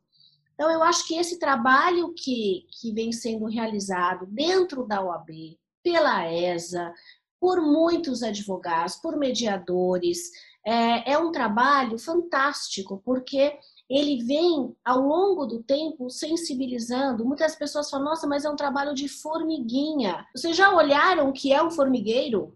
[0.53, 6.31] Então, eu acho que esse trabalho que, que vem sendo realizado dentro da OAB, pela
[6.31, 6.93] ESA,
[7.39, 10.31] por muitos advogados, por mediadores,
[10.65, 13.57] é, é um trabalho fantástico, porque
[13.89, 17.25] ele vem ao longo do tempo sensibilizando.
[17.25, 20.25] Muitas pessoas falam: nossa, mas é um trabalho de formiguinha.
[20.33, 22.55] Vocês já olharam o que é um formigueiro?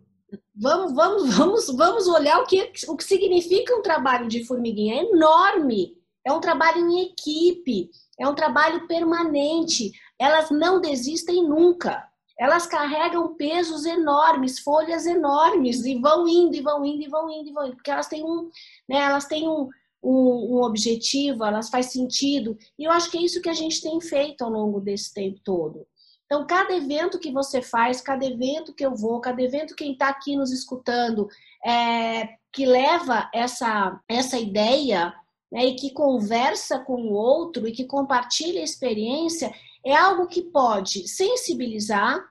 [0.55, 4.95] Vamos, vamos, vamos, vamos olhar o que, o que significa um trabalho de formiguinha.
[4.95, 5.97] É enorme.
[6.27, 9.93] É um trabalho em equipe, é um trabalho permanente.
[10.19, 12.05] Elas não desistem nunca.
[12.37, 17.49] Elas carregam pesos enormes, folhas enormes, e vão indo, e vão indo, e vão indo,
[17.49, 18.49] e vão indo, porque elas têm um,
[18.89, 19.69] né, elas têm um,
[20.03, 22.57] um, um objetivo, elas faz sentido.
[22.77, 25.39] E eu acho que é isso que a gente tem feito ao longo desse tempo
[25.45, 25.87] todo.
[26.27, 30.09] Então, cada evento que você faz, cada evento que eu vou, cada evento quem está
[30.09, 31.27] aqui nos escutando,
[31.65, 35.13] é, que leva essa, essa ideia
[35.49, 39.53] né, e que conversa com o outro e que compartilha a experiência,
[39.85, 42.21] é algo que pode sensibilizar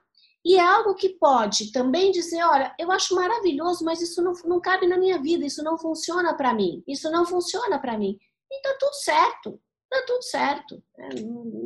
[0.45, 4.61] e é algo que pode também dizer: olha, eu acho maravilhoso, mas isso não, não
[4.61, 8.19] cabe na minha vida, isso não funciona para mim, isso não funciona para mim.
[8.53, 9.61] E tá tudo certo
[10.01, 10.83] tá tudo certo.
[10.99, 11.09] É,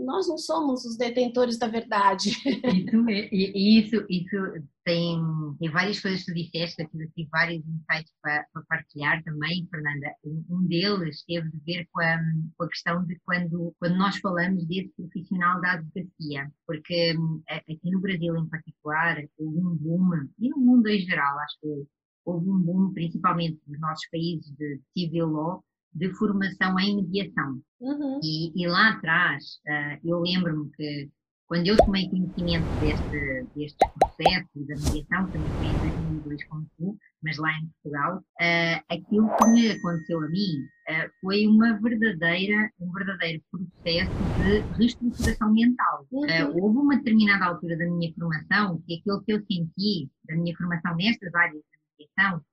[0.05, 2.31] nós não somos os detentores da verdade.
[2.31, 3.11] Isso,
[3.55, 4.37] isso, isso
[4.85, 5.19] tem,
[5.59, 10.15] tem várias coisas que tu disseste, tive aqui vários insights para, para, partilhar também, Fernanda.
[10.25, 12.19] Um deles teve a ver com a,
[12.57, 17.91] com a questão de quando, quando nós falamos desse profissional da advocacia, porque hum, aqui
[17.91, 21.87] no Brasil em particular houve um boom, e no mundo em geral, acho que
[22.25, 27.61] houve um boom, principalmente nos nossos países de civil law, de formação em mediação.
[27.81, 28.21] Uhum.
[28.23, 31.11] E, e, lá atrás, uh, eu lembro-me que
[31.51, 36.97] quando eu tomei conhecimento deste, deste processo da mediação, também foi em 2002 como tu,
[37.25, 42.71] mas lá em Portugal, uh, aquilo que me aconteceu a mim uh, foi uma verdadeira,
[42.79, 46.07] um verdadeiro processo de reestruturação mental.
[46.13, 46.63] Uhum.
[46.63, 50.95] houve uma determinada altura da minha formação que aquilo que eu senti, da minha formação
[50.95, 52.45] nestas áreas da mediação,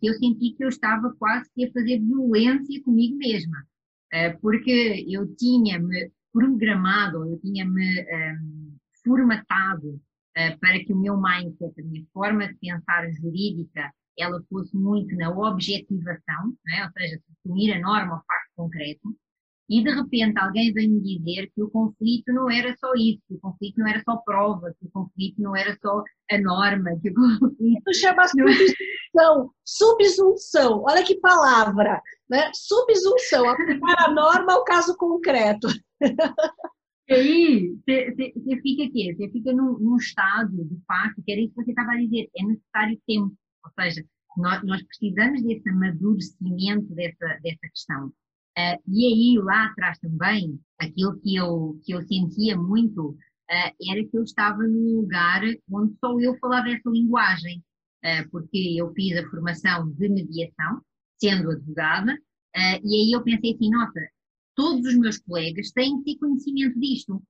[0.00, 3.66] que eu senti que eu estava quase a fazer violência comigo mesma,
[4.14, 11.80] uh, porque eu tinha-me programado, eu tinha-me ehm, formatado uh, para que o meu mindset,
[11.80, 16.84] a minha forma de pensar jurídica, ela fosse muito na objetivação, é?
[16.84, 19.16] ou seja, definir a norma ao facto concreto,
[19.68, 23.34] e de repente alguém vem me dizer que o conflito não era só isso, que
[23.34, 27.10] o conflito não era só prova, que o conflito não era só a norma, que
[27.10, 27.90] o conflito.
[27.90, 32.00] Isso chama subsunção, subsunção, olha que palavra,
[32.30, 32.50] né?
[32.54, 35.68] Subsunção, aplicar a norma ao caso concreto.
[37.10, 41.54] E aí, você fica aqui, você fica num, num, estado de facto, que era isso
[41.54, 44.04] que você estava a dizer, é necessário tempo, ou seja,
[44.36, 48.12] nós, nós precisamos desse amadurecimento dessa, dessa questão.
[48.58, 54.04] Uh, e aí, lá atrás também, aquilo que eu, que eu sentia muito uh, era
[54.04, 57.62] que eu estava num lugar onde só eu falava essa linguagem,
[58.04, 60.82] uh, porque eu fiz a formação de mediação,
[61.20, 62.18] sendo advogada,
[62.82, 64.00] e aí eu pensei assim, nossa,
[64.56, 67.22] todos os meus colegas têm que ter conhecimento disto,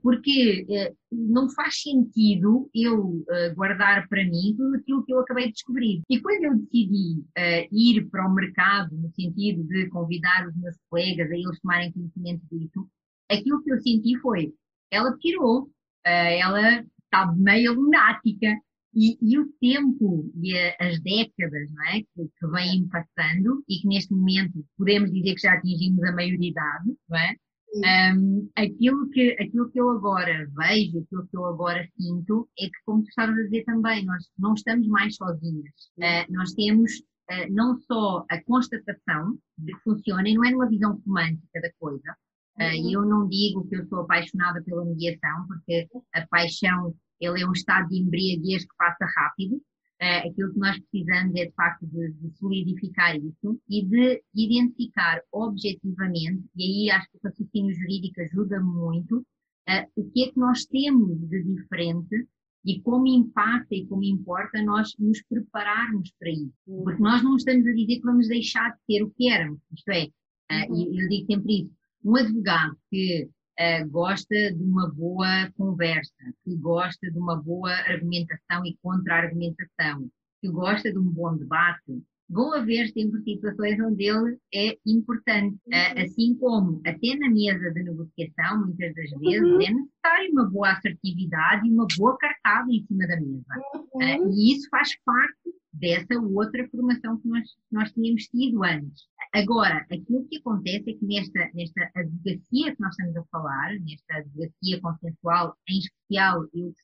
[0.00, 0.66] porque
[1.10, 6.02] não faz sentido eu guardar para mim tudo aquilo que eu acabei de descobrir.
[6.08, 7.24] E quando eu decidi
[7.72, 12.42] ir para o mercado, no sentido de convidar os meus colegas a eles tomarem conhecimento
[12.50, 12.88] disso,
[13.30, 14.52] aquilo que eu senti foi,
[14.90, 15.70] ela tirou,
[16.04, 18.54] ela está meio lunática,
[18.94, 22.00] e, e, o tempo e a, as décadas não é?
[22.00, 26.94] que, que vêm passando e que neste momento podemos dizer que já atingimos a maioridade,
[27.08, 27.36] não é?
[27.74, 32.84] Um, aquilo, que, aquilo que eu agora vejo, aquilo que eu agora sinto, é que,
[32.84, 35.72] como tu estavas a dizer também, nós não estamos mais sozinhas.
[35.96, 40.68] Uh, nós temos uh, não só a constatação de que funciona, e não é numa
[40.68, 42.16] visão romântica da coisa.
[42.58, 47.48] Uh, eu não digo que eu sou apaixonada pela mediação, porque a paixão ele é
[47.48, 49.62] um estado de embriaguez que passa rápido.
[50.02, 55.22] Uh, aquilo que nós precisamos é, de facto, de, de, solidificar isso e de identificar
[55.30, 60.38] objetivamente, e aí acho que o raciocínio jurídico ajuda muito, uh, o que é que
[60.40, 62.26] nós temos de diferente
[62.64, 66.52] e como impacta e como importa nós nos prepararmos para isso.
[66.66, 66.82] Uhum.
[66.82, 69.88] Porque nós não estamos a dizer que vamos deixar de ter o que éramos, isto
[69.88, 71.70] é, uh, e eu digo sempre isso,
[72.04, 76.12] um advogado que uh, gosta de uma boa conversa,
[76.44, 80.08] que gosta de uma boa argumentação e contra-argumentação,
[80.40, 85.54] que gosta de um bom debate, vão haver sempre situações onde ele é importante.
[85.66, 89.60] Uh, assim como até na mesa de negociação, muitas das vezes, uhum.
[89.60, 93.44] é necessário uma boa assertividade e uma boa cartada em cima da mesa.
[93.74, 94.28] Uhum.
[94.28, 99.06] Uh, e isso faz parte dessa outra formação que nós, nós tínhamos tido antes.
[99.34, 104.16] Agora, aquilo que acontece é que nesta, nesta advocacia que nós estamos a falar, nesta
[104.16, 106.74] advocacia consensual, em especial, eu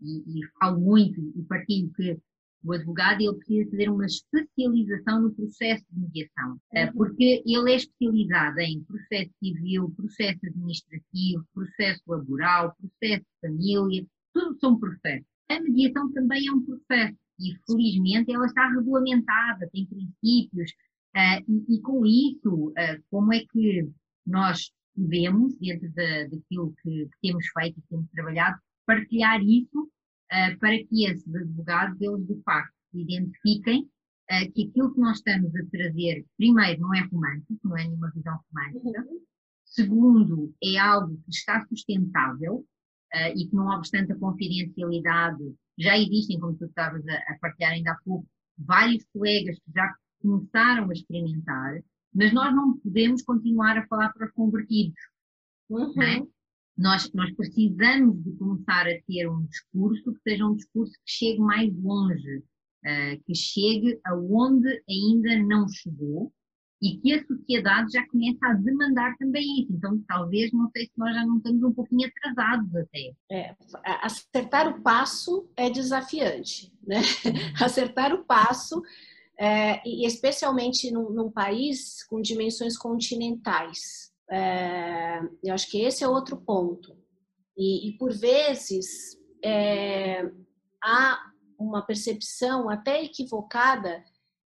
[0.00, 2.18] e, e falo muito e partilho que
[2.64, 6.92] o advogado ele precisa fazer uma especialização no processo de mediação, eh, uhum.
[6.92, 14.58] porque ele é especializado em processo civil, processo administrativo, processo laboral, processo de família, tudo
[14.58, 15.26] são processos.
[15.48, 20.72] A mediação também é um processo e felizmente ela está regulamentada, tem princípios,
[21.16, 23.88] uh, e, e, com isso, uh, como é que
[24.26, 30.58] nós devemos, dentro de, daquilo que, que, temos feito e temos trabalhado, partilhar isso uh,
[30.58, 33.88] para que esses advogados, eles de facto identifiquem
[34.54, 38.38] que aquilo que nós estamos a trazer, primeiro, não é romântico, não é nenhuma visão
[38.52, 39.20] romântica, uhum.
[39.64, 42.62] segundo, é algo que está sustentável,
[43.34, 47.92] e que não obstante a confidencialidade, já existem, como tu estavas a, a partilhar ainda
[47.92, 48.28] há pouco,
[48.58, 51.82] vários colegas que já começaram a experimentar,
[52.14, 54.98] mas nós não podemos continuar a falar para os convertidos.
[55.68, 56.02] Uhum.
[56.02, 56.26] É?
[56.76, 61.40] Nós, nós precisamos de começar a ter um discurso que seja um discurso que chegue
[61.40, 66.32] mais longe, uh, que chegue aonde ainda não chegou
[66.80, 69.72] e que a sociedade já começa a demandar também isso.
[69.72, 73.12] Então, talvez, não sei se nós já não estamos um pouquinho atrasados até.
[73.30, 73.56] É,
[74.02, 77.00] acertar o passo é desafiante, né?
[77.60, 78.80] Acertar o passo,
[79.38, 84.10] é, e especialmente num, num, país com dimensões continentais.
[84.30, 86.96] É, eu acho que esse é outro ponto.
[87.56, 90.28] E, e por vezes, é,
[90.82, 91.18] há
[91.58, 94.04] uma percepção até equivocada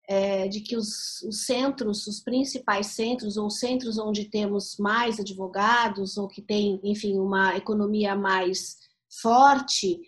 [0.08, 6.16] é, de que os, os, centros, os principais centros, ou centros onde temos mais advogados,
[6.16, 8.76] ou que tem, enfim, uma economia mais
[9.20, 10.00] forte,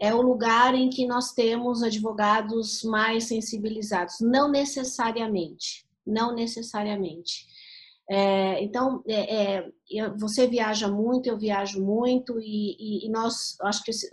[0.00, 4.16] é o lugar em que nós temos advogados mais sensibilizados.
[4.20, 7.46] Não necessariamente, não necessariamente.
[8.08, 9.70] É, então, é, é,
[10.18, 14.10] você viaja muito, eu viajo muito, e, e, e nós, acho que esse,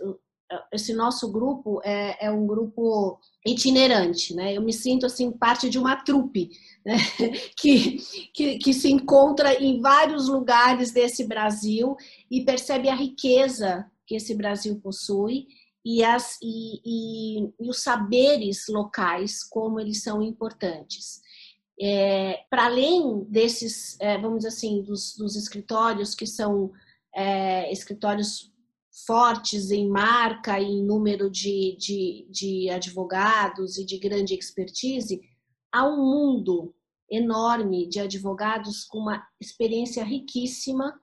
[0.72, 4.54] esse nosso grupo é, é, um grupo itinerante, né?
[4.54, 6.50] Eu me sinto assim parte de uma trupe
[6.84, 6.96] né?
[7.56, 7.98] que,
[8.32, 11.96] que, que, se encontra em vários lugares desse Brasil
[12.30, 15.46] e percebe a riqueza que esse Brasil possui
[15.90, 21.22] e, as, e, e, e os saberes locais, como eles são importantes.
[21.80, 26.70] É, Para além desses, é, vamos dizer assim, dos, dos escritórios que são
[27.16, 28.52] é, escritórios
[29.06, 35.22] fortes em marca, em número de, de, de advogados e de grande expertise,
[35.72, 36.74] há um mundo
[37.10, 41.00] enorme de advogados com uma experiência riquíssima,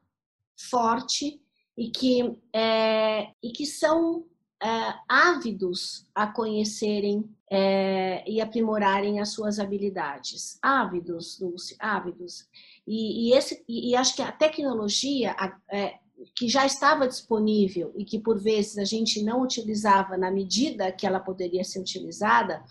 [0.70, 1.42] forte
[1.76, 4.28] e que, é, e que são
[4.66, 10.58] é, ávidos a conhecerem é, e aprimorarem as suas habilidades.
[10.60, 12.48] Ávidos, Dulce, ávidos.
[12.88, 15.36] E, e, esse, e, e acho que a tecnologia,
[15.72, 16.00] é,
[16.36, 21.06] que já estava disponível e que por vezes a gente não utilizava na medida que
[21.06, 22.64] ela poderia ser utilizada,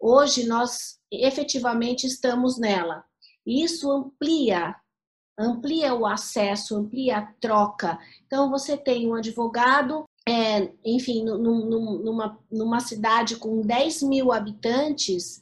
[0.00, 3.04] hoje nós efetivamente estamos nela.
[3.44, 4.74] E isso amplia
[5.38, 7.96] amplia o acesso, amplia a troca.
[8.26, 15.40] Então, você tem um advogado, é, enfim, numa, numa cidade com 10 mil habitantes,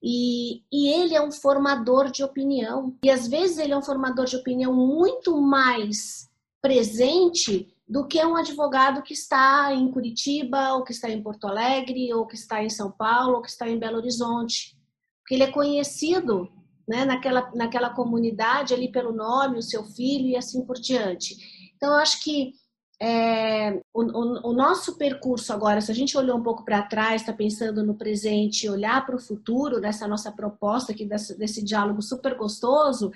[0.00, 2.96] e, e, ele é um formador de opinião.
[3.02, 6.30] E às vezes ele é um formador de opinião muito mais
[6.62, 12.14] presente do que um advogado que está em Curitiba, ou que está em Porto Alegre,
[12.14, 14.78] ou que está em São Paulo, ou que está em Belo Horizonte.
[15.20, 16.48] Porque ele é conhecido
[16.86, 21.72] né, naquela, naquela comunidade ali pelo nome, o seu filho e assim por diante.
[21.76, 22.52] Então, eu acho que
[23.00, 27.20] é, o, o, o, nosso percurso agora, se a gente olhou um pouco para trás,
[27.20, 32.02] está pensando no presente, olhar para o futuro, nessa nossa proposta aqui, desse, desse diálogo
[32.02, 33.12] super gostoso,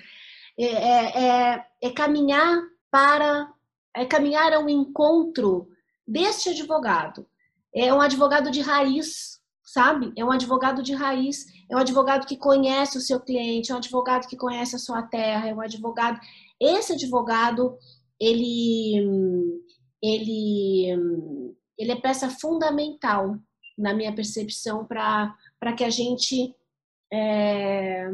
[0.57, 3.51] é, é, é, é caminhar para
[3.95, 5.67] é caminhar ao encontro
[6.07, 7.27] deste advogado.
[7.75, 10.11] É um advogado de raiz, sabe?
[10.15, 13.77] É um advogado de raiz, é um advogado que conhece o seu cliente, é um
[13.77, 16.19] advogado que conhece a sua terra, é um advogado.
[16.59, 17.77] Esse advogado,
[18.19, 19.61] ele
[20.03, 20.89] ele,
[21.77, 23.39] ele é peça fundamental,
[23.77, 25.37] na minha percepção, para
[25.77, 26.53] que a gente.
[27.11, 28.05] É,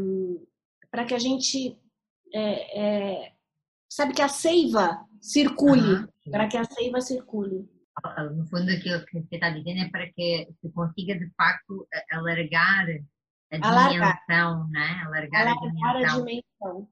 [0.92, 1.76] para que a gente.
[2.32, 3.34] É, é,
[3.90, 7.68] sabe que a seiva circule, para que a seiva circule.
[8.36, 12.86] No fundo, aquilo que você está dizendo é para que se consiga, de facto, alargar
[13.52, 15.02] a dimensão, né?
[15.06, 16.14] alargar, alargar a dimensão.
[16.14, 16.90] A dimensão.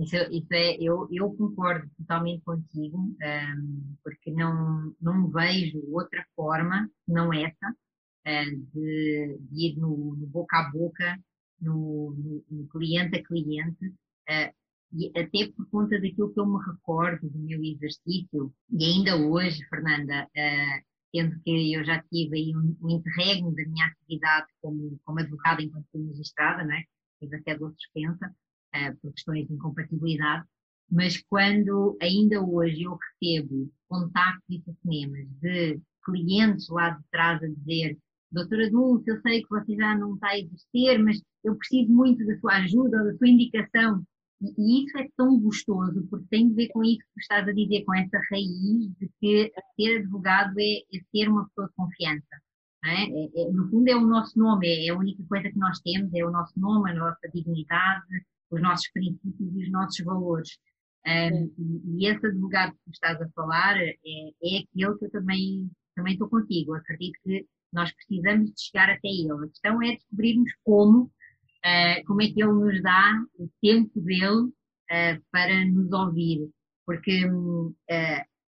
[0.00, 6.90] Isso, isso é, eu, eu concordo totalmente contigo, um, porque não, não vejo outra forma,
[7.06, 7.76] não essa,
[8.24, 11.20] de, de, ir no, no, boca a boca,
[11.60, 14.54] no, no, no cliente a cliente, uh,
[14.92, 19.62] e até por conta daquilo que eu me recordo do meu exercício, e ainda hoje,
[19.68, 20.84] Fernanda, uh,
[21.14, 25.60] sendo que eu já tive aí um, um interregno da minha atividade como, como advogada
[25.60, 26.84] enquanto fui magistrada, né?
[27.20, 28.34] tive até de suspensa,
[28.74, 30.44] uh, por questões de incompatibilidade,
[30.90, 37.46] mas quando ainda hoje eu recebo contactos e telefonemas de clientes lá de trás a
[37.46, 37.98] dizer
[38.30, 42.24] doutora Dulce, eu sei que você já não está a exercer, mas eu preciso muito
[42.24, 44.04] da sua ajuda, da sua indicação.
[44.40, 47.84] E, isso é tão gostoso, porque tem a ver com isso que estás a dizer,
[47.84, 52.40] com essa raiz de que ser advogado é, é ser uma pessoa de confiança.
[52.82, 53.02] É?
[53.02, 55.78] É, é, no fundo é o nosso nome, é, é a única coisa que nós
[55.80, 60.58] temos, é o nosso nome, a nossa dignidade, os nossos princípios e os nossos valores.
[61.06, 65.70] Um, e, e esse advogado que estás a falar é, é aquele que eu também,
[65.94, 66.74] também estou contigo.
[66.74, 69.32] acredito que nós precisamos de chegar até ele.
[69.32, 74.42] A questão é descobrirmos como, uh, como é que ele nos dá o tempo dele
[74.42, 76.50] uh, para nos ouvir.
[76.84, 77.74] Porque, uh,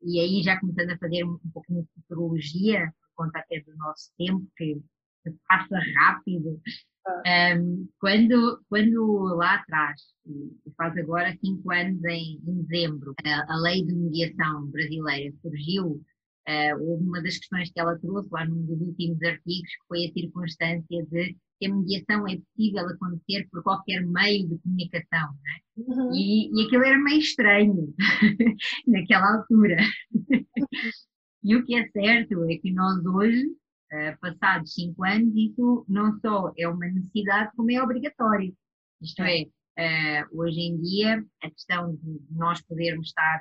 [0.04, 3.76] e aí já começando a fazer um, um pouquinho de futurologia, por conta até do
[3.76, 4.80] nosso tempo, que
[5.48, 6.60] passa rápido,
[7.26, 10.02] um, quando, quando lá atrás,
[10.76, 16.02] faz agora cinco anos em, em dezembro, a, a, lei de mediação brasileira surgiu,
[16.48, 20.06] uh, houve uma das questões que ela trouxe lá num dos últimos artigos, que foi
[20.06, 25.60] a circunstância de que a mediação é possível acontecer por qualquer meio de comunicação, né?
[25.78, 26.12] uhum.
[26.14, 27.94] e, e aquilo era meio estranho
[28.86, 29.78] naquela altura.
[31.44, 33.44] e o que é certo é que nós hoje
[33.92, 38.56] uh, passados cinco anos, isso não só é uma necessidade, como é obrigatório.
[39.02, 43.40] Isto é, uh, hoje em dia, a questão de nós podermos estar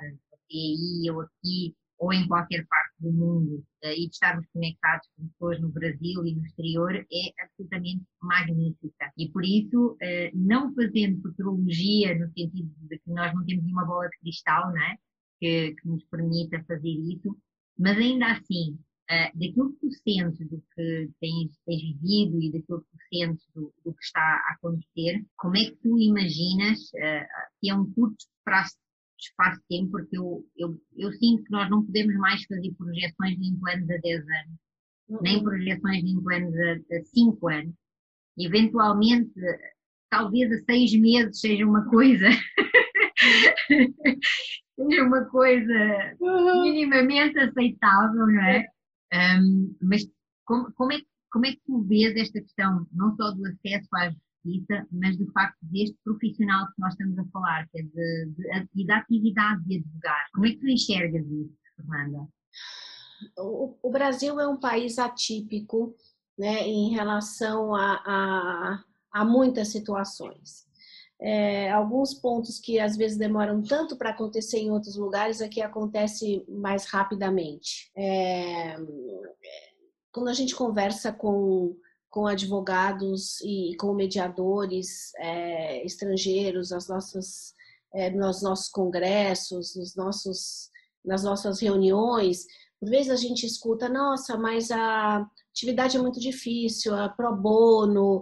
[0.51, 5.27] aí ou aqui ou em qualquer parte do mundo uh, e de estarmos conectados com
[5.27, 9.11] pessoas no Brasil e no exterior é absolutamente magnífica.
[9.17, 9.97] E por isso,
[10.33, 14.81] não fazendo futurologia no sentido de que nós não temos nenhuma bola de cristal, não
[14.81, 14.95] é?
[15.39, 17.35] Que, que nos permita fazer isso,
[17.77, 18.79] mas ainda assim,
[19.11, 23.47] uh, daquilo que tu sentes, do que tens, tens vivido e daquilo que tu sentes
[23.55, 27.25] do, do, que está a acontecer, como é que tu imaginas uh,
[27.59, 28.75] que é um curto prazo,
[29.19, 33.39] espaço de tempo, porque eu, eu, eu sinto que nós não podemos mais fazer projeções
[33.41, 34.59] em planos a 10 anos,
[35.09, 35.19] uhum.
[35.21, 37.73] nem projeções em planos a, a 5 anos.
[38.37, 39.33] Eventualmente,
[40.09, 42.27] talvez a 6 meses seja uma coisa
[44.77, 46.61] seja uma coisa uhum.
[46.61, 48.67] minimamente aceitável, não é?
[49.13, 50.03] Um, mas
[50.45, 51.01] como, como, é,
[51.31, 55.31] como é que tu vês esta questão, não só do acesso à justiça, mas do
[55.31, 59.63] facto deste profissional que nós estamos a falar, que é de, de, e da atividade
[59.65, 60.27] de advogar?
[60.33, 62.27] Como é que tu enxergas isso, Fernanda?
[63.37, 65.95] O, o Brasil é um país atípico
[66.37, 70.66] né, em relação a, a, a muitas situações
[71.19, 76.45] é, alguns pontos que às vezes demoram tanto para acontecer em outros lugares, aqui acontece
[76.47, 77.91] mais rapidamente.
[77.95, 78.75] É,
[80.11, 81.75] quando a gente conversa com,
[82.09, 87.55] com advogados e com mediadores é, estrangeiros, as nossas
[87.93, 90.69] é, nos nossos congressos, nos nossos,
[91.03, 92.45] nas nossas reuniões,
[92.79, 98.21] por vezes a gente escuta, nossa, mas a atividade é muito difícil, a pro bono,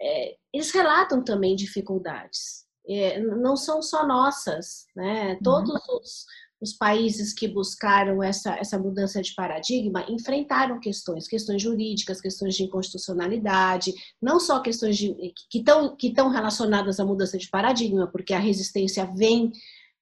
[0.00, 2.66] é, eles relatam também dificuldades.
[2.88, 5.32] É, não são só nossas, né?
[5.32, 5.42] Uhum.
[5.42, 6.24] Todos os,
[6.60, 12.64] os, países que buscaram essa, essa mudança de paradigma enfrentaram questões, questões jurídicas, questões de
[12.64, 13.92] inconstitucionalidade,
[14.22, 15.14] não só questões de,
[15.50, 19.52] que estão que relacionadas à mudança de paradigma, porque a resistência vem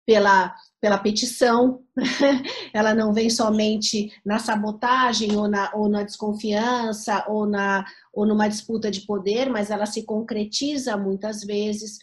[0.07, 1.83] pela, pela petição,
[2.73, 7.85] ela não vem somente na sabotagem ou na, ou na desconfiança ou, na,
[8.15, 11.99] ou numa disputa de poder, mas ela se concretiza muitas vezes.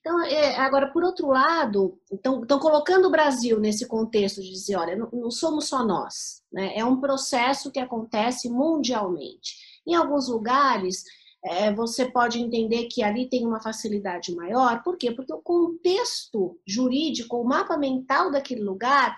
[0.00, 4.96] Então, é, agora, por outro lado, estão colocando o Brasil nesse contexto de dizer, olha,
[4.96, 6.72] não, não somos só nós, né?
[6.76, 9.56] é um processo que acontece mundialmente.
[9.86, 11.02] Em alguns lugares,
[11.44, 14.82] é, você pode entender que ali tem uma facilidade maior.
[14.82, 15.12] Por quê?
[15.12, 19.16] Porque o contexto jurídico, o mapa mental daquele lugar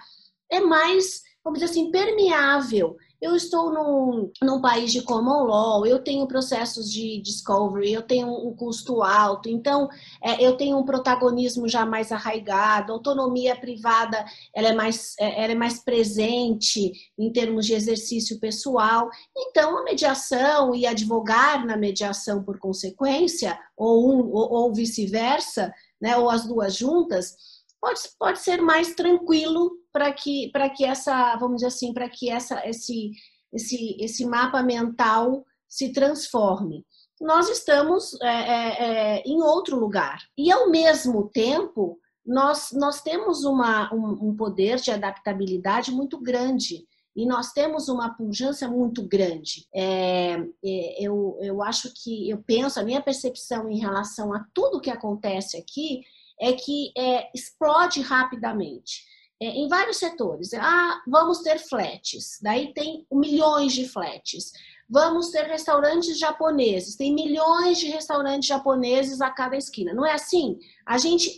[0.50, 6.02] é mais, vamos dizer assim, permeável eu estou num, num país de common law, eu
[6.02, 9.88] tenho processos de discovery, eu tenho um custo alto, então
[10.22, 15.44] é, eu tenho um protagonismo já mais arraigado, a autonomia privada ela é, mais, é,
[15.44, 21.76] ela é mais presente em termos de exercício pessoal, então a mediação e advogar na
[21.76, 27.34] mediação por consequência, ou, um, ou, ou vice-versa, né, ou as duas juntas,
[27.80, 32.30] pode, pode ser mais tranquilo para que, para que essa, vamos dizer assim, para que
[32.30, 33.12] essa, esse,
[33.52, 36.84] esse, esse mapa mental se transforme.
[37.20, 38.82] Nós estamos é, é,
[39.18, 40.18] é, em outro lugar.
[40.36, 46.86] E, ao mesmo tempo, nós, nós temos uma, um, um poder de adaptabilidade muito grande
[47.14, 49.66] e nós temos uma pujança muito grande.
[49.74, 50.34] É,
[50.64, 54.90] é, eu, eu acho que, eu penso, a minha percepção em relação a tudo que
[54.90, 56.02] acontece aqui
[56.40, 59.04] é que é, explode rapidamente
[59.40, 60.52] é, em vários setores.
[60.54, 64.52] Ah, vamos ter flats, daí tem milhões de flats.
[64.92, 69.94] Vamos ter restaurantes japoneses, tem milhões de restaurantes japoneses a cada esquina.
[69.94, 70.58] Não é assim?
[70.84, 71.36] A gente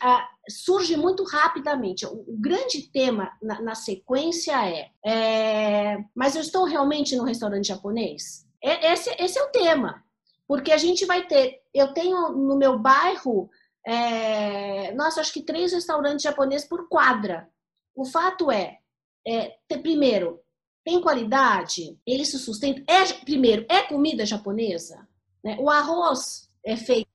[0.49, 2.07] surge muito rapidamente.
[2.07, 7.69] O, o grande tema na, na sequência é, é, mas eu estou realmente no restaurante
[7.69, 8.47] japonês?
[8.63, 10.03] É, esse, esse é o tema.
[10.49, 13.51] Porque a gente vai ter, eu tenho no meu bairro,
[13.87, 17.49] é, nossa, acho que três restaurantes japoneses por quadra.
[17.95, 18.79] O fato é,
[19.27, 20.41] é ter, primeiro,
[20.85, 22.83] tem qualidade, ele se sustenta.
[22.91, 25.07] É, primeiro, é comida japonesa?
[25.45, 25.57] Né?
[25.61, 27.13] O arroz é feito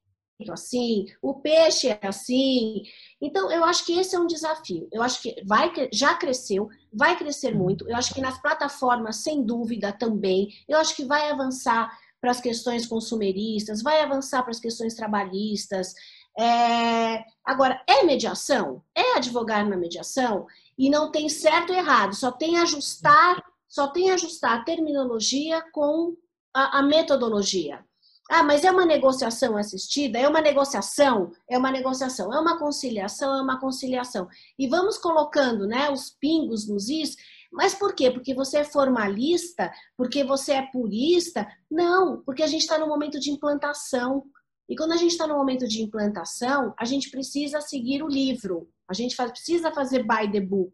[0.52, 2.84] assim, o peixe é assim.
[3.20, 4.88] Então, eu acho que esse é um desafio.
[4.92, 7.90] Eu acho que vai, já cresceu, vai crescer muito.
[7.90, 10.50] Eu acho que nas plataformas, sem dúvida, também.
[10.68, 15.94] Eu acho que vai avançar para as questões consumeristas, vai avançar para as questões trabalhistas.
[16.40, 17.24] É...
[17.44, 18.84] Agora, é mediação?
[18.96, 20.46] É advogar na mediação?
[20.78, 26.16] E não tem certo e errado, só tem ajustar, só tem ajustar a terminologia com
[26.54, 27.84] a, a metodologia.
[28.30, 30.20] Ah, mas é uma negociação assistida?
[30.20, 31.32] É uma negociação?
[31.50, 32.34] É uma negociação.
[32.34, 33.38] É uma conciliação?
[33.38, 34.28] É uma conciliação.
[34.60, 37.16] E vamos colocando né, os pingos nos is.
[37.50, 38.12] Mas por quê?
[38.12, 39.72] Porque você é formalista?
[39.96, 41.48] Porque você é purista?
[41.72, 44.26] Não, porque a gente está no momento de implantação.
[44.68, 48.68] E quando a gente está no momento de implantação, a gente precisa seguir o livro.
[48.90, 50.74] A gente faz, precisa fazer by the book.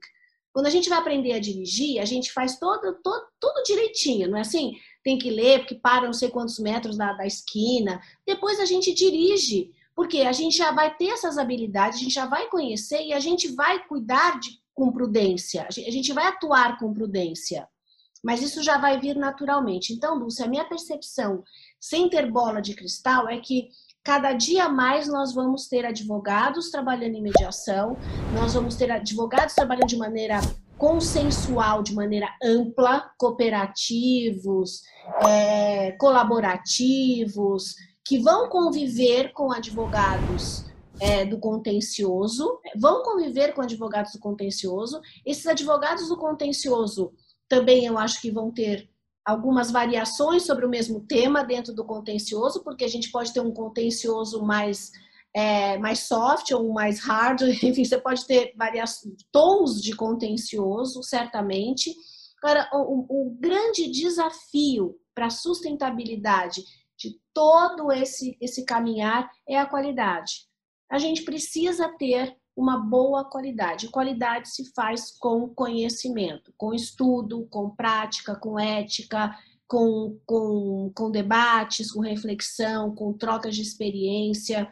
[0.53, 4.37] Quando a gente vai aprender a dirigir, a gente faz todo, todo, tudo direitinho, não
[4.37, 4.73] é assim?
[5.03, 7.99] Tem que ler, porque para não sei quantos metros da, da esquina.
[8.25, 12.27] Depois a gente dirige, porque a gente já vai ter essas habilidades, a gente já
[12.27, 16.93] vai conhecer e a gente vai cuidar de, com prudência, a gente vai atuar com
[16.93, 17.67] prudência.
[18.23, 19.91] Mas isso já vai vir naturalmente.
[19.91, 21.43] Então, Dulce, a minha percepção,
[21.79, 23.67] sem ter bola de cristal, é que
[24.03, 27.97] cada dia mais nós vamos ter advogados trabalhando em mediação,
[28.33, 30.41] nós vamos ter advogados trabalhando de maneira
[30.77, 34.81] consensual, de maneira ampla, cooperativos,
[35.25, 37.75] é, colaborativos,
[38.05, 40.65] que vão conviver com advogados
[40.99, 44.99] é, do contencioso, vão conviver com advogados do contencioso.
[45.25, 47.13] Esses advogados do contencioso
[47.47, 48.89] também eu acho que vão ter
[49.25, 53.53] algumas variações sobre o mesmo tema dentro do contencioso, porque a gente pode ter um
[53.53, 54.91] contencioso mais,
[55.33, 59.01] é, mais soft ou mais hard, enfim, você pode ter vários
[59.31, 61.93] tons de contencioso, certamente.
[62.43, 66.63] Agora, o, o grande desafio para a sustentabilidade
[66.97, 70.47] de todo esse, esse caminhar é a qualidade.
[70.91, 73.89] A gente precisa ter uma boa qualidade.
[73.89, 79.35] Qualidade se faz com conhecimento, com estudo, com prática, com ética,
[79.67, 84.69] com, com, com debates, com reflexão, com trocas de experiência.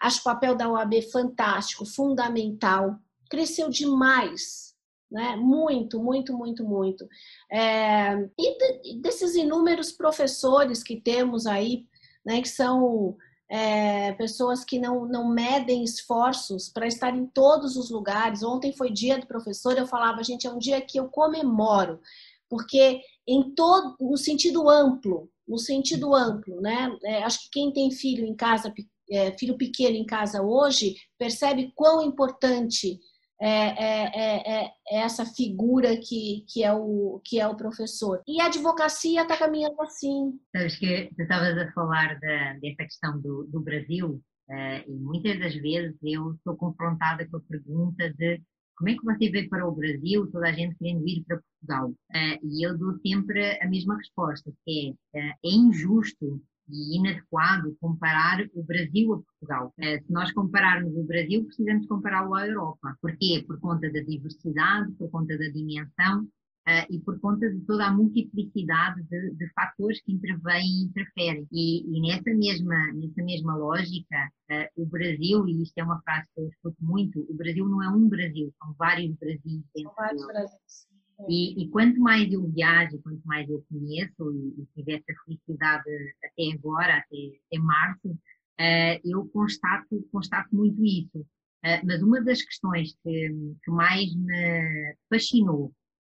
[0.00, 2.98] Acho o papel da OAB fantástico, fundamental,
[3.30, 4.74] cresceu demais,
[5.10, 5.36] né?
[5.36, 7.08] Muito, muito, muito, muito.
[7.50, 11.86] É, e de, desses inúmeros professores que temos aí,
[12.24, 13.16] né, que são
[13.52, 18.42] é, pessoas que não, não medem esforços para estar em todos os lugares.
[18.42, 22.00] Ontem foi dia do professor, eu falava, gente, é um dia que eu comemoro,
[22.48, 26.96] porque em todo, no sentido amplo, no sentido amplo, né?
[27.04, 28.72] É, acho que quem tem filho em casa,
[29.10, 32.98] é, filho pequeno em casa hoje, percebe quão importante
[33.44, 38.22] é, é, é, é, essa figura que, que, é o, que é o professor.
[38.24, 40.38] E a advocacia está caminhando assim.
[40.56, 45.40] Sabes que tu estavas a falar da, dessa questão do, do Brasil, uh, e muitas
[45.40, 48.40] das vezes eu sou confrontada com a pergunta de
[48.76, 51.90] como é que você veio para o Brasil, toda a gente querendo ir para Portugal?
[51.90, 57.76] Uh, e eu dou sempre a mesma resposta, que é, uh, é injusto e inadequado
[57.80, 59.74] comparar o Brasil a Portugal.
[59.78, 62.96] Eh, se nós compararmos o Brasil, precisamos compará-lo à Europa.
[63.00, 63.44] Porquê?
[63.46, 66.28] Por conta da diversidade, por conta da dimensão
[66.68, 71.46] uh, e por conta de toda a multiplicidade de, de fatores que intervêm e interferem.
[71.52, 76.26] E, e, nessa, mesma, nessa mesma lógica, uh, o Brasil, e isto é uma frase
[76.34, 79.64] que eu escuto muito, o Brasil não é um Brasil, são vários Brasis.
[79.76, 80.91] São vários Brasis.
[81.28, 85.90] E, e, quanto mais eu viajo, quanto mais eu conheço e, e tive essa felicidade
[86.24, 87.16] até agora, até,
[87.46, 91.18] até março, uh, eu constato, constato muito isso.
[91.64, 95.66] Uh, mas uma das questões que, que mais me fascinou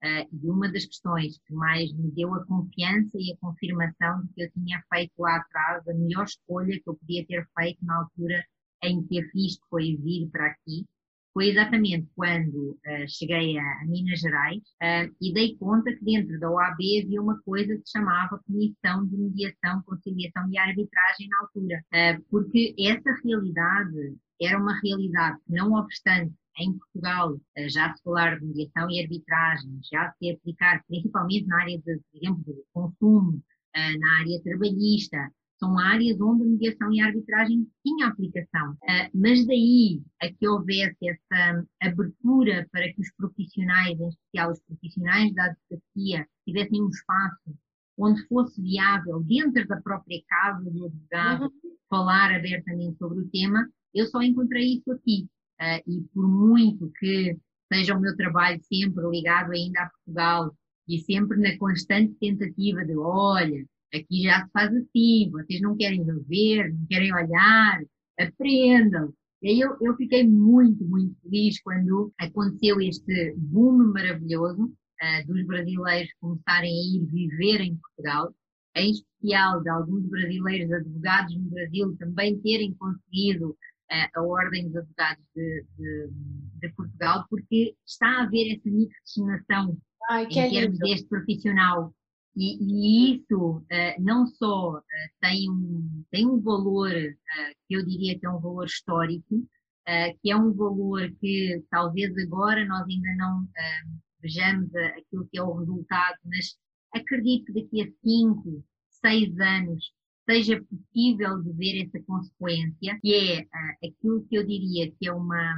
[0.03, 4.33] uh, e uma das questões que mais me deu a confiança e a confirmação de
[4.33, 7.97] que eu tinha feito lá atrás a melhor escolha que eu podia ter feito na
[7.97, 8.45] altura
[8.83, 10.85] em que a fiz, que foi vir para aqui,
[11.39, 16.51] foi exatamente quando uh, cheguei a, Minas Gerais uh, e dei conta que dentro da
[16.51, 21.81] OAB havia uma coisa que se chamava Comissão de Mediação, Conciliação e Arbitragem na altura,
[21.93, 28.37] uh, porque essa realidade era uma realidade que, não obstante em Portugal já se falar
[28.37, 33.41] de mediação e arbitragem, já se aplicar principalmente na área, de, por exemplo, do consumo,
[33.73, 38.71] na área trabalhista, são áreas onde a mediação e a arbitragem tinha aplicação.
[38.71, 44.61] Uh, mas daí a que houvesse essa abertura para que os profissionais, em especial os
[44.61, 47.55] profissionais da advocacia, tivessem um espaço
[47.97, 51.75] onde fosse viável, dentro da própria casa do advogado, uhum.
[51.89, 55.27] falar abertamente sobre o tema, eu só encontrei isso aqui.
[55.61, 57.37] Uh, e por muito que
[57.71, 60.55] seja o meu trabalho sempre ligado ainda a Portugal
[60.87, 66.03] e sempre na constante tentativa de, olha, Aqui já se faz assim, vocês não querem
[66.27, 67.81] ver, não querem olhar,
[68.19, 69.13] aprendam.
[69.41, 75.45] E aí eu, eu fiquei muito, muito feliz quando aconteceu este boom maravilhoso uh, dos
[75.45, 78.35] brasileiros começarem a ir viver em Portugal,
[78.75, 84.75] em especial de alguns brasileiros advogados no Brasil também terem conseguido uh, a Ordem dos
[84.75, 86.09] Advogados de, de,
[86.61, 89.77] de, Portugal, porque está a haver essa miscigenação
[90.11, 90.79] em é termos lindo.
[90.79, 91.93] deste profissional
[92.39, 94.81] e, e isso uh, não só uh,
[95.19, 99.45] tem, um, tem um valor, uh, que eu diria que é um valor histórico,
[100.21, 103.47] que é um valor que talvez agora nós ainda não
[104.21, 106.55] vejamos aquilo que é o resultado, mas
[106.93, 109.91] acredito que daqui a cinco, seis anos
[110.29, 113.47] seja possível de ver essa consequência, que é
[113.83, 115.55] aquilo que eu diria que é uma,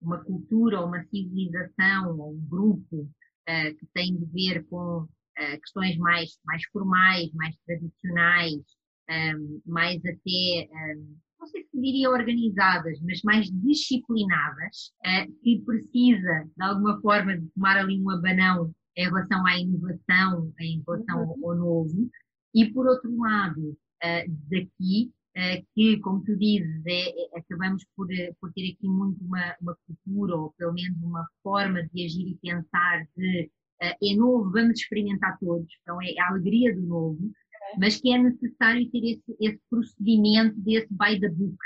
[0.00, 3.10] uma cultura, uma civilização, ou um grupo
[3.78, 5.06] que tem de ver com
[5.60, 8.62] questões mais, mais formais, mais tradicionais,
[9.08, 16.44] ehm, mais até, ehm, não sei se diria organizadas, mas mais disciplinadas, uh, que precisa,
[16.56, 21.50] de alguma forma, de tomar ali um abanão em relação à inovação, em relação ao,
[21.50, 22.10] ao novo,
[22.54, 28.06] e por outro lado, uh, daqui, uh, que, como tu dizes, é, é, acabamos por,
[28.38, 32.38] por ter aqui muito uma, uma cultura, ou pelo menos uma forma de agir e
[32.42, 33.50] pensar de
[33.80, 37.32] é novo, vamos experimentar todos, então é a alegria do novo,
[37.78, 41.56] mas que é necessário ter esse, esse procedimento desse by the book,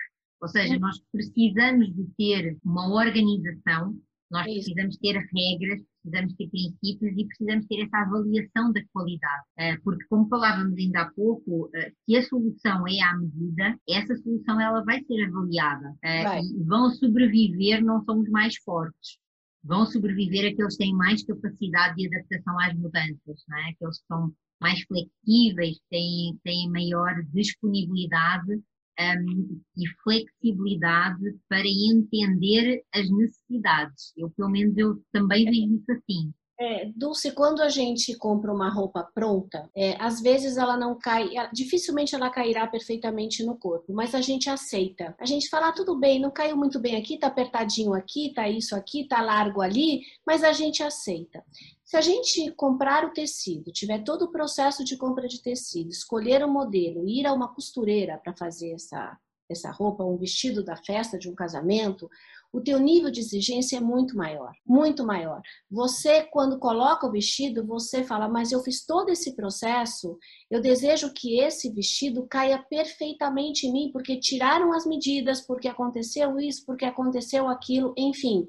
[0.41, 3.99] ou seja, nós precisamos de ter uma organização,
[4.31, 9.45] nós precisamos ter regras, precisamos ter princípios e precisamos ter essa avaliação da qualidade.
[9.57, 14.15] É, porque, como falávamos ainda há pouco, é, se a solução é à medida, essa
[14.17, 15.95] solução ela vai ser avaliada.
[16.03, 16.43] Vai.
[16.43, 19.24] E vão sobreviver não são os mais fortes
[19.65, 23.71] vão sobreviver aqueles que têm mais capacidade de adaptação às mudanças, não é?
[23.71, 28.63] aqueles que são mais flexíveis, têm, têm maior disponibilidade
[29.01, 34.13] um, e flexibilidade para entender as necessidades.
[34.17, 36.33] Eu, pelo menos, eu também vejo isso assim.
[36.59, 41.29] É, Dulce, quando a gente compra uma roupa pronta, é, às vezes ela não cai,
[41.53, 45.17] dificilmente ela cairá perfeitamente no corpo, mas a gente aceita.
[45.19, 48.49] A gente fala, ah, tudo bem, não caiu muito bem aqui, tá apertadinho aqui, tá
[48.49, 51.45] isso aqui, tá largo ali, mas a gente aceita.
[51.85, 56.45] Se a gente comprar o tecido, tiver todo o processo de compra de tecido, escolher
[56.45, 59.19] o modelo, ir a uma costureira para fazer essa,
[59.51, 62.09] essa roupa, um vestido da festa de um casamento,
[62.55, 65.43] o teu nível de exigência é muito maior, muito maior.
[65.69, 70.17] Você, quando coloca o vestido, você fala, mas eu fiz todo esse processo,
[70.49, 76.39] eu desejo que esse vestido caia perfeitamente em mim, porque tiraram as medidas, porque aconteceu
[76.39, 78.47] isso, porque aconteceu aquilo, enfim.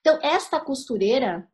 [0.00, 1.44] Então, esta costureira,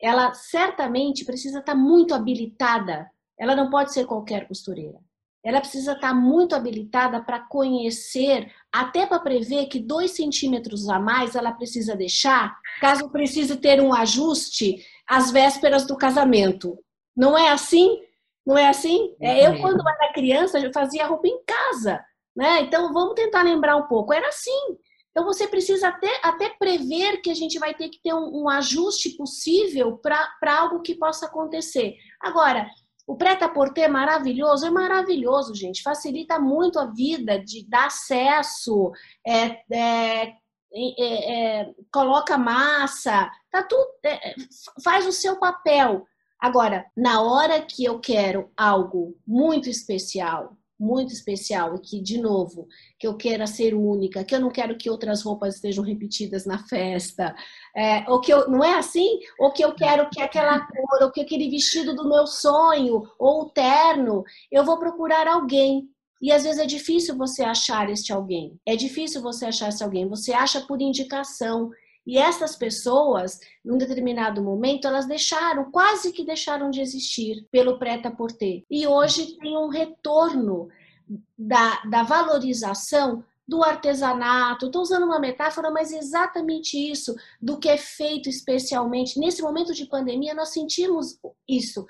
[0.00, 3.08] ela certamente precisa estar muito habilitada.
[3.38, 4.98] Ela não pode ser qualquer costureira
[5.44, 11.34] ela precisa estar muito habilitada para conhecer, até para prever que dois centímetros a mais
[11.34, 16.78] ela precisa deixar, caso precise ter um ajuste às vésperas do casamento.
[17.16, 18.00] Não é assim?
[18.46, 19.14] Não é assim?
[19.20, 22.04] É, eu, quando era criança, eu fazia roupa em casa.
[22.34, 22.62] Né?
[22.62, 24.12] Então, vamos tentar lembrar um pouco.
[24.12, 24.78] Era assim.
[25.10, 28.48] Então, você precisa até, até prever que a gente vai ter que ter um, um
[28.48, 31.96] ajuste possível para algo que possa acontecer.
[32.18, 32.66] Agora,
[33.06, 34.66] o prêt-à-porter é maravilhoso?
[34.66, 35.82] É maravilhoso, gente.
[35.82, 38.92] Facilita muito a vida de dar acesso,
[39.26, 40.34] é, é,
[40.74, 44.34] é, é coloca massa, tá tudo, é,
[44.82, 46.06] faz o seu papel.
[46.40, 52.66] Agora, na hora que eu quero algo muito especial, muito especial e que, de novo,
[52.98, 56.58] que eu queira ser única, que eu não quero que outras roupas estejam repetidas na
[56.66, 57.34] festa,
[57.76, 59.20] é, ou que eu, não é assim?
[59.38, 63.42] Ou que eu quero que aquela cor, ou que aquele vestido do meu sonho, ou
[63.42, 65.88] o terno, eu vou procurar alguém.
[66.20, 68.58] E às vezes é difícil você achar este alguém.
[68.66, 70.08] É difícil você achar esse alguém.
[70.08, 71.70] Você acha por indicação.
[72.06, 78.64] E essas pessoas, num determinado momento, elas deixaram, quase que deixaram de existir pelo preta-porter.
[78.68, 80.68] E hoje tem um retorno
[81.38, 84.66] da, da valorização do artesanato.
[84.66, 89.18] Estou usando uma metáfora, mas exatamente isso, do que é feito especialmente.
[89.18, 91.86] Nesse momento de pandemia, nós sentimos isso.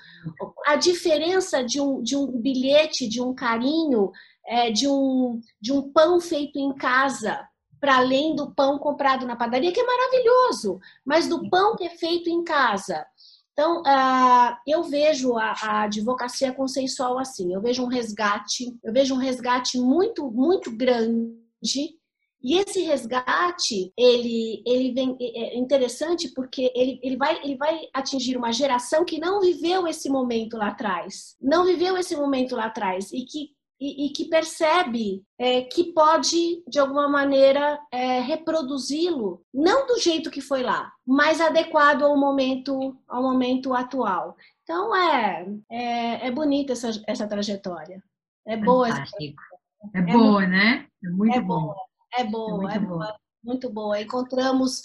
[0.65, 4.11] A diferença de um, de um bilhete, de um carinho,
[4.45, 7.47] é, de, um, de um pão feito em casa
[7.83, 11.89] para além do pão comprado na padaria, que é maravilhoso, mas do pão que é
[11.89, 13.05] feito em casa.
[13.51, 19.13] Então, uh, eu vejo a, a, advocacia consensual assim, eu vejo um resgate, eu vejo
[19.13, 21.99] um resgate muito, muito grande,
[22.41, 27.81] e esse resgate, ele, ele vem, é, é interessante porque ele, ele, vai, ele vai
[27.93, 32.67] atingir uma geração que não viveu esse momento lá atrás, não viveu esse momento lá
[32.67, 33.49] atrás, e que
[33.79, 40.31] e, e que percebe é, que pode, de alguma maneira, é, reproduzi-lo, não do jeito
[40.31, 44.35] que foi lá, mas adequado ao momento, ao momento atual.
[44.63, 48.01] Então, é, é, é bonita essa, essa trajetória.
[48.47, 49.41] É boa Fantástico.
[49.83, 50.87] essa É boa, né?
[51.03, 51.61] É muito é bom.
[51.61, 51.75] Boa,
[52.13, 52.97] é boa, é, muito, boa.
[52.97, 54.01] boa, muito boa.
[54.01, 54.83] Encontramos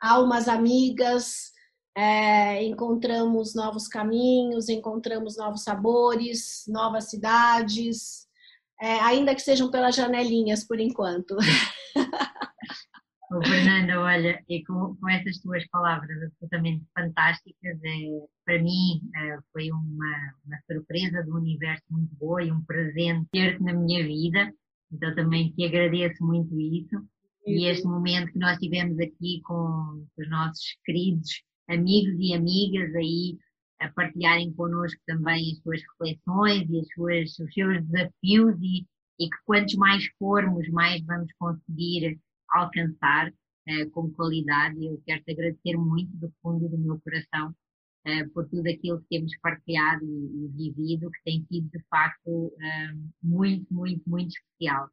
[0.00, 1.52] almas amigas,
[1.96, 8.25] é, encontramos novos caminhos, encontramos novos sabores, novas cidades,
[8.80, 11.36] é, ainda que sejam pelas janelinhas por enquanto.
[13.28, 19.38] Oh, Fernanda, olha, e com, com essas tuas palavras absolutamente fantásticas, é, para mim é,
[19.52, 24.54] foi uma, uma surpresa do universo muito boa e um presente ter-te na minha vida,
[24.92, 27.04] então também te agradeço muito isso.
[27.44, 33.36] E este momento que nós tivemos aqui com os nossos queridos amigos e amigas aí
[33.80, 38.86] a partilharem connosco também as suas reflexões e as suas, os seus desafios e,
[39.18, 42.18] e que quantos mais formos, mais vamos conseguir
[42.48, 44.84] alcançar uh, com qualidade.
[44.84, 47.54] Eu quero te agradecer muito do fundo do meu coração
[48.06, 52.28] uh, por tudo aquilo que temos partilhado e, e, vivido, que tem sido de facto
[52.28, 54.88] uh, muito, muito, muito especial.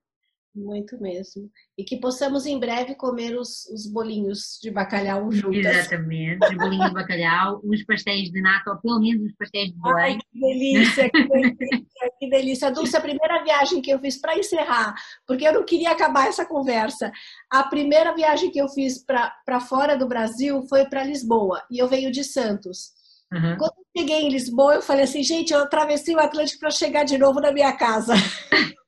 [0.55, 1.49] Muito mesmo.
[1.75, 5.65] E que possamos em breve comer os, os bolinhos de bacalhau juntas.
[5.65, 9.81] Exatamente, os bolinhos de bacalhau, os pastéis de nata, ou pelo menos os pastéis de
[9.81, 10.13] Belém.
[10.13, 12.71] Ai, que delícia, que delícia, que delícia.
[12.71, 14.93] Dulce, a primeira viagem que eu fiz para encerrar,
[15.25, 17.11] porque eu não queria acabar essa conversa.
[17.49, 21.87] A primeira viagem que eu fiz para fora do Brasil foi para Lisboa, e eu
[21.87, 22.91] venho de Santos.
[23.33, 23.57] Uhum.
[23.57, 27.03] Quando eu cheguei em Lisboa, eu falei assim, gente, eu atravessei o Atlântico para chegar
[27.03, 28.13] de novo na minha casa.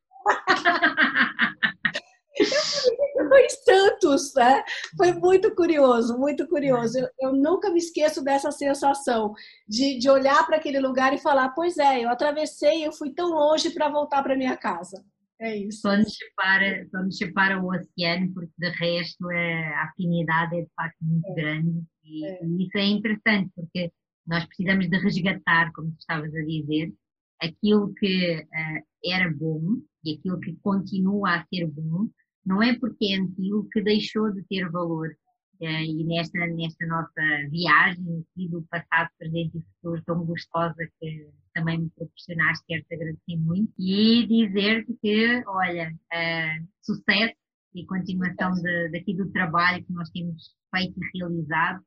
[3.27, 4.63] Foi Santos, né?
[4.97, 6.99] Foi muito curioso, muito curioso.
[6.99, 9.33] Eu, eu nunca me esqueço dessa sensação
[9.67, 13.29] de, de olhar para aquele lugar e falar: pois é, eu atravessei, eu fui tão
[13.29, 15.03] longe para voltar para minha casa.
[15.39, 15.81] É isso.
[15.81, 20.61] Só nos, separa, só nos separa o oceano, porque de resto é, a afinidade é
[20.61, 21.33] de facto muito é.
[21.33, 22.39] grande e, é.
[22.43, 23.91] e, isso é interessante, porque
[24.25, 26.93] nós precisamos de resgatar, como tu estavas a dizer,
[27.41, 32.09] aquilo que uh, era bom e aquilo que continua a ser bom,
[32.45, 35.15] não é porque é antigo que deixou de ter valor.
[35.59, 41.29] Uh, e nesta, nesta nossa viagem aqui do passado, presente e futuro tão gostosa que
[41.53, 47.35] também me proporcionaste, quero-te agradecer muito e dizer-te que, olha, uh, sucesso
[47.73, 51.83] e continuação de, daqui do trabalho que nós temos feito e realizado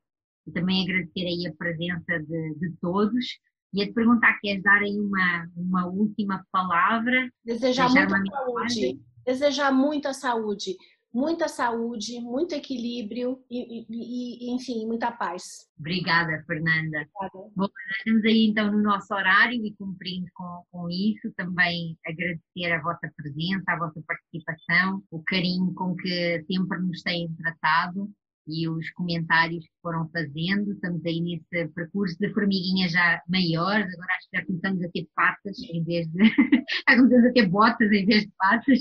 [0.47, 3.25] e também agradecer aí a presença de, de todos
[3.73, 7.29] e a te perguntar, queres dar aí uma, uma última palavra?
[7.45, 10.75] Desejar muita saúde, desejar muita saúde,
[11.13, 15.67] muita saúde, muito equilíbrio e, e, e enfim, muita paz.
[15.79, 17.07] Obrigada, Fernanda.
[17.15, 17.51] Obrigada.
[17.55, 17.67] Bom,
[17.97, 23.11] estamos aí então no nosso horário e cumprindo com, com isso, também agradecer a vossa
[23.15, 28.09] presença, a vossa participação, o carinho com que sempre nos têm tratado
[28.49, 30.73] e os comentários que foram fazendo.
[30.73, 35.07] Estamos aí nesse percurso de formiguinhas já maiores, agora acho que já começamos a ter
[35.15, 36.17] patas em vez de.
[36.89, 38.79] já começamos a ter botas em vez de patas.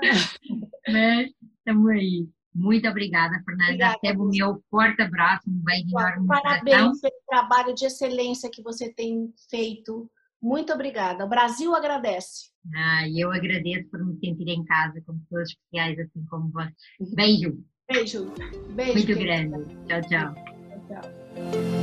[0.88, 2.28] Mas estamos aí.
[2.54, 3.88] Muito obrigada, Fernanda.
[3.88, 6.26] Recebe o meu forte abraço, um beijo enorme.
[6.26, 10.10] Parabéns pelo trabalho de excelência que você tem feito.
[10.40, 11.24] Muito obrigada.
[11.24, 12.50] O Brasil agradece.
[12.74, 17.14] Ah, eu agradeço por me sentir em casa com pessoas especiais assim como você.
[17.14, 17.58] Beijo.
[17.88, 18.32] Beijo.
[18.74, 18.92] Beijo.
[18.92, 19.64] Muito grande.
[19.88, 20.34] Tchau, tchau.
[20.88, 21.77] Tchau.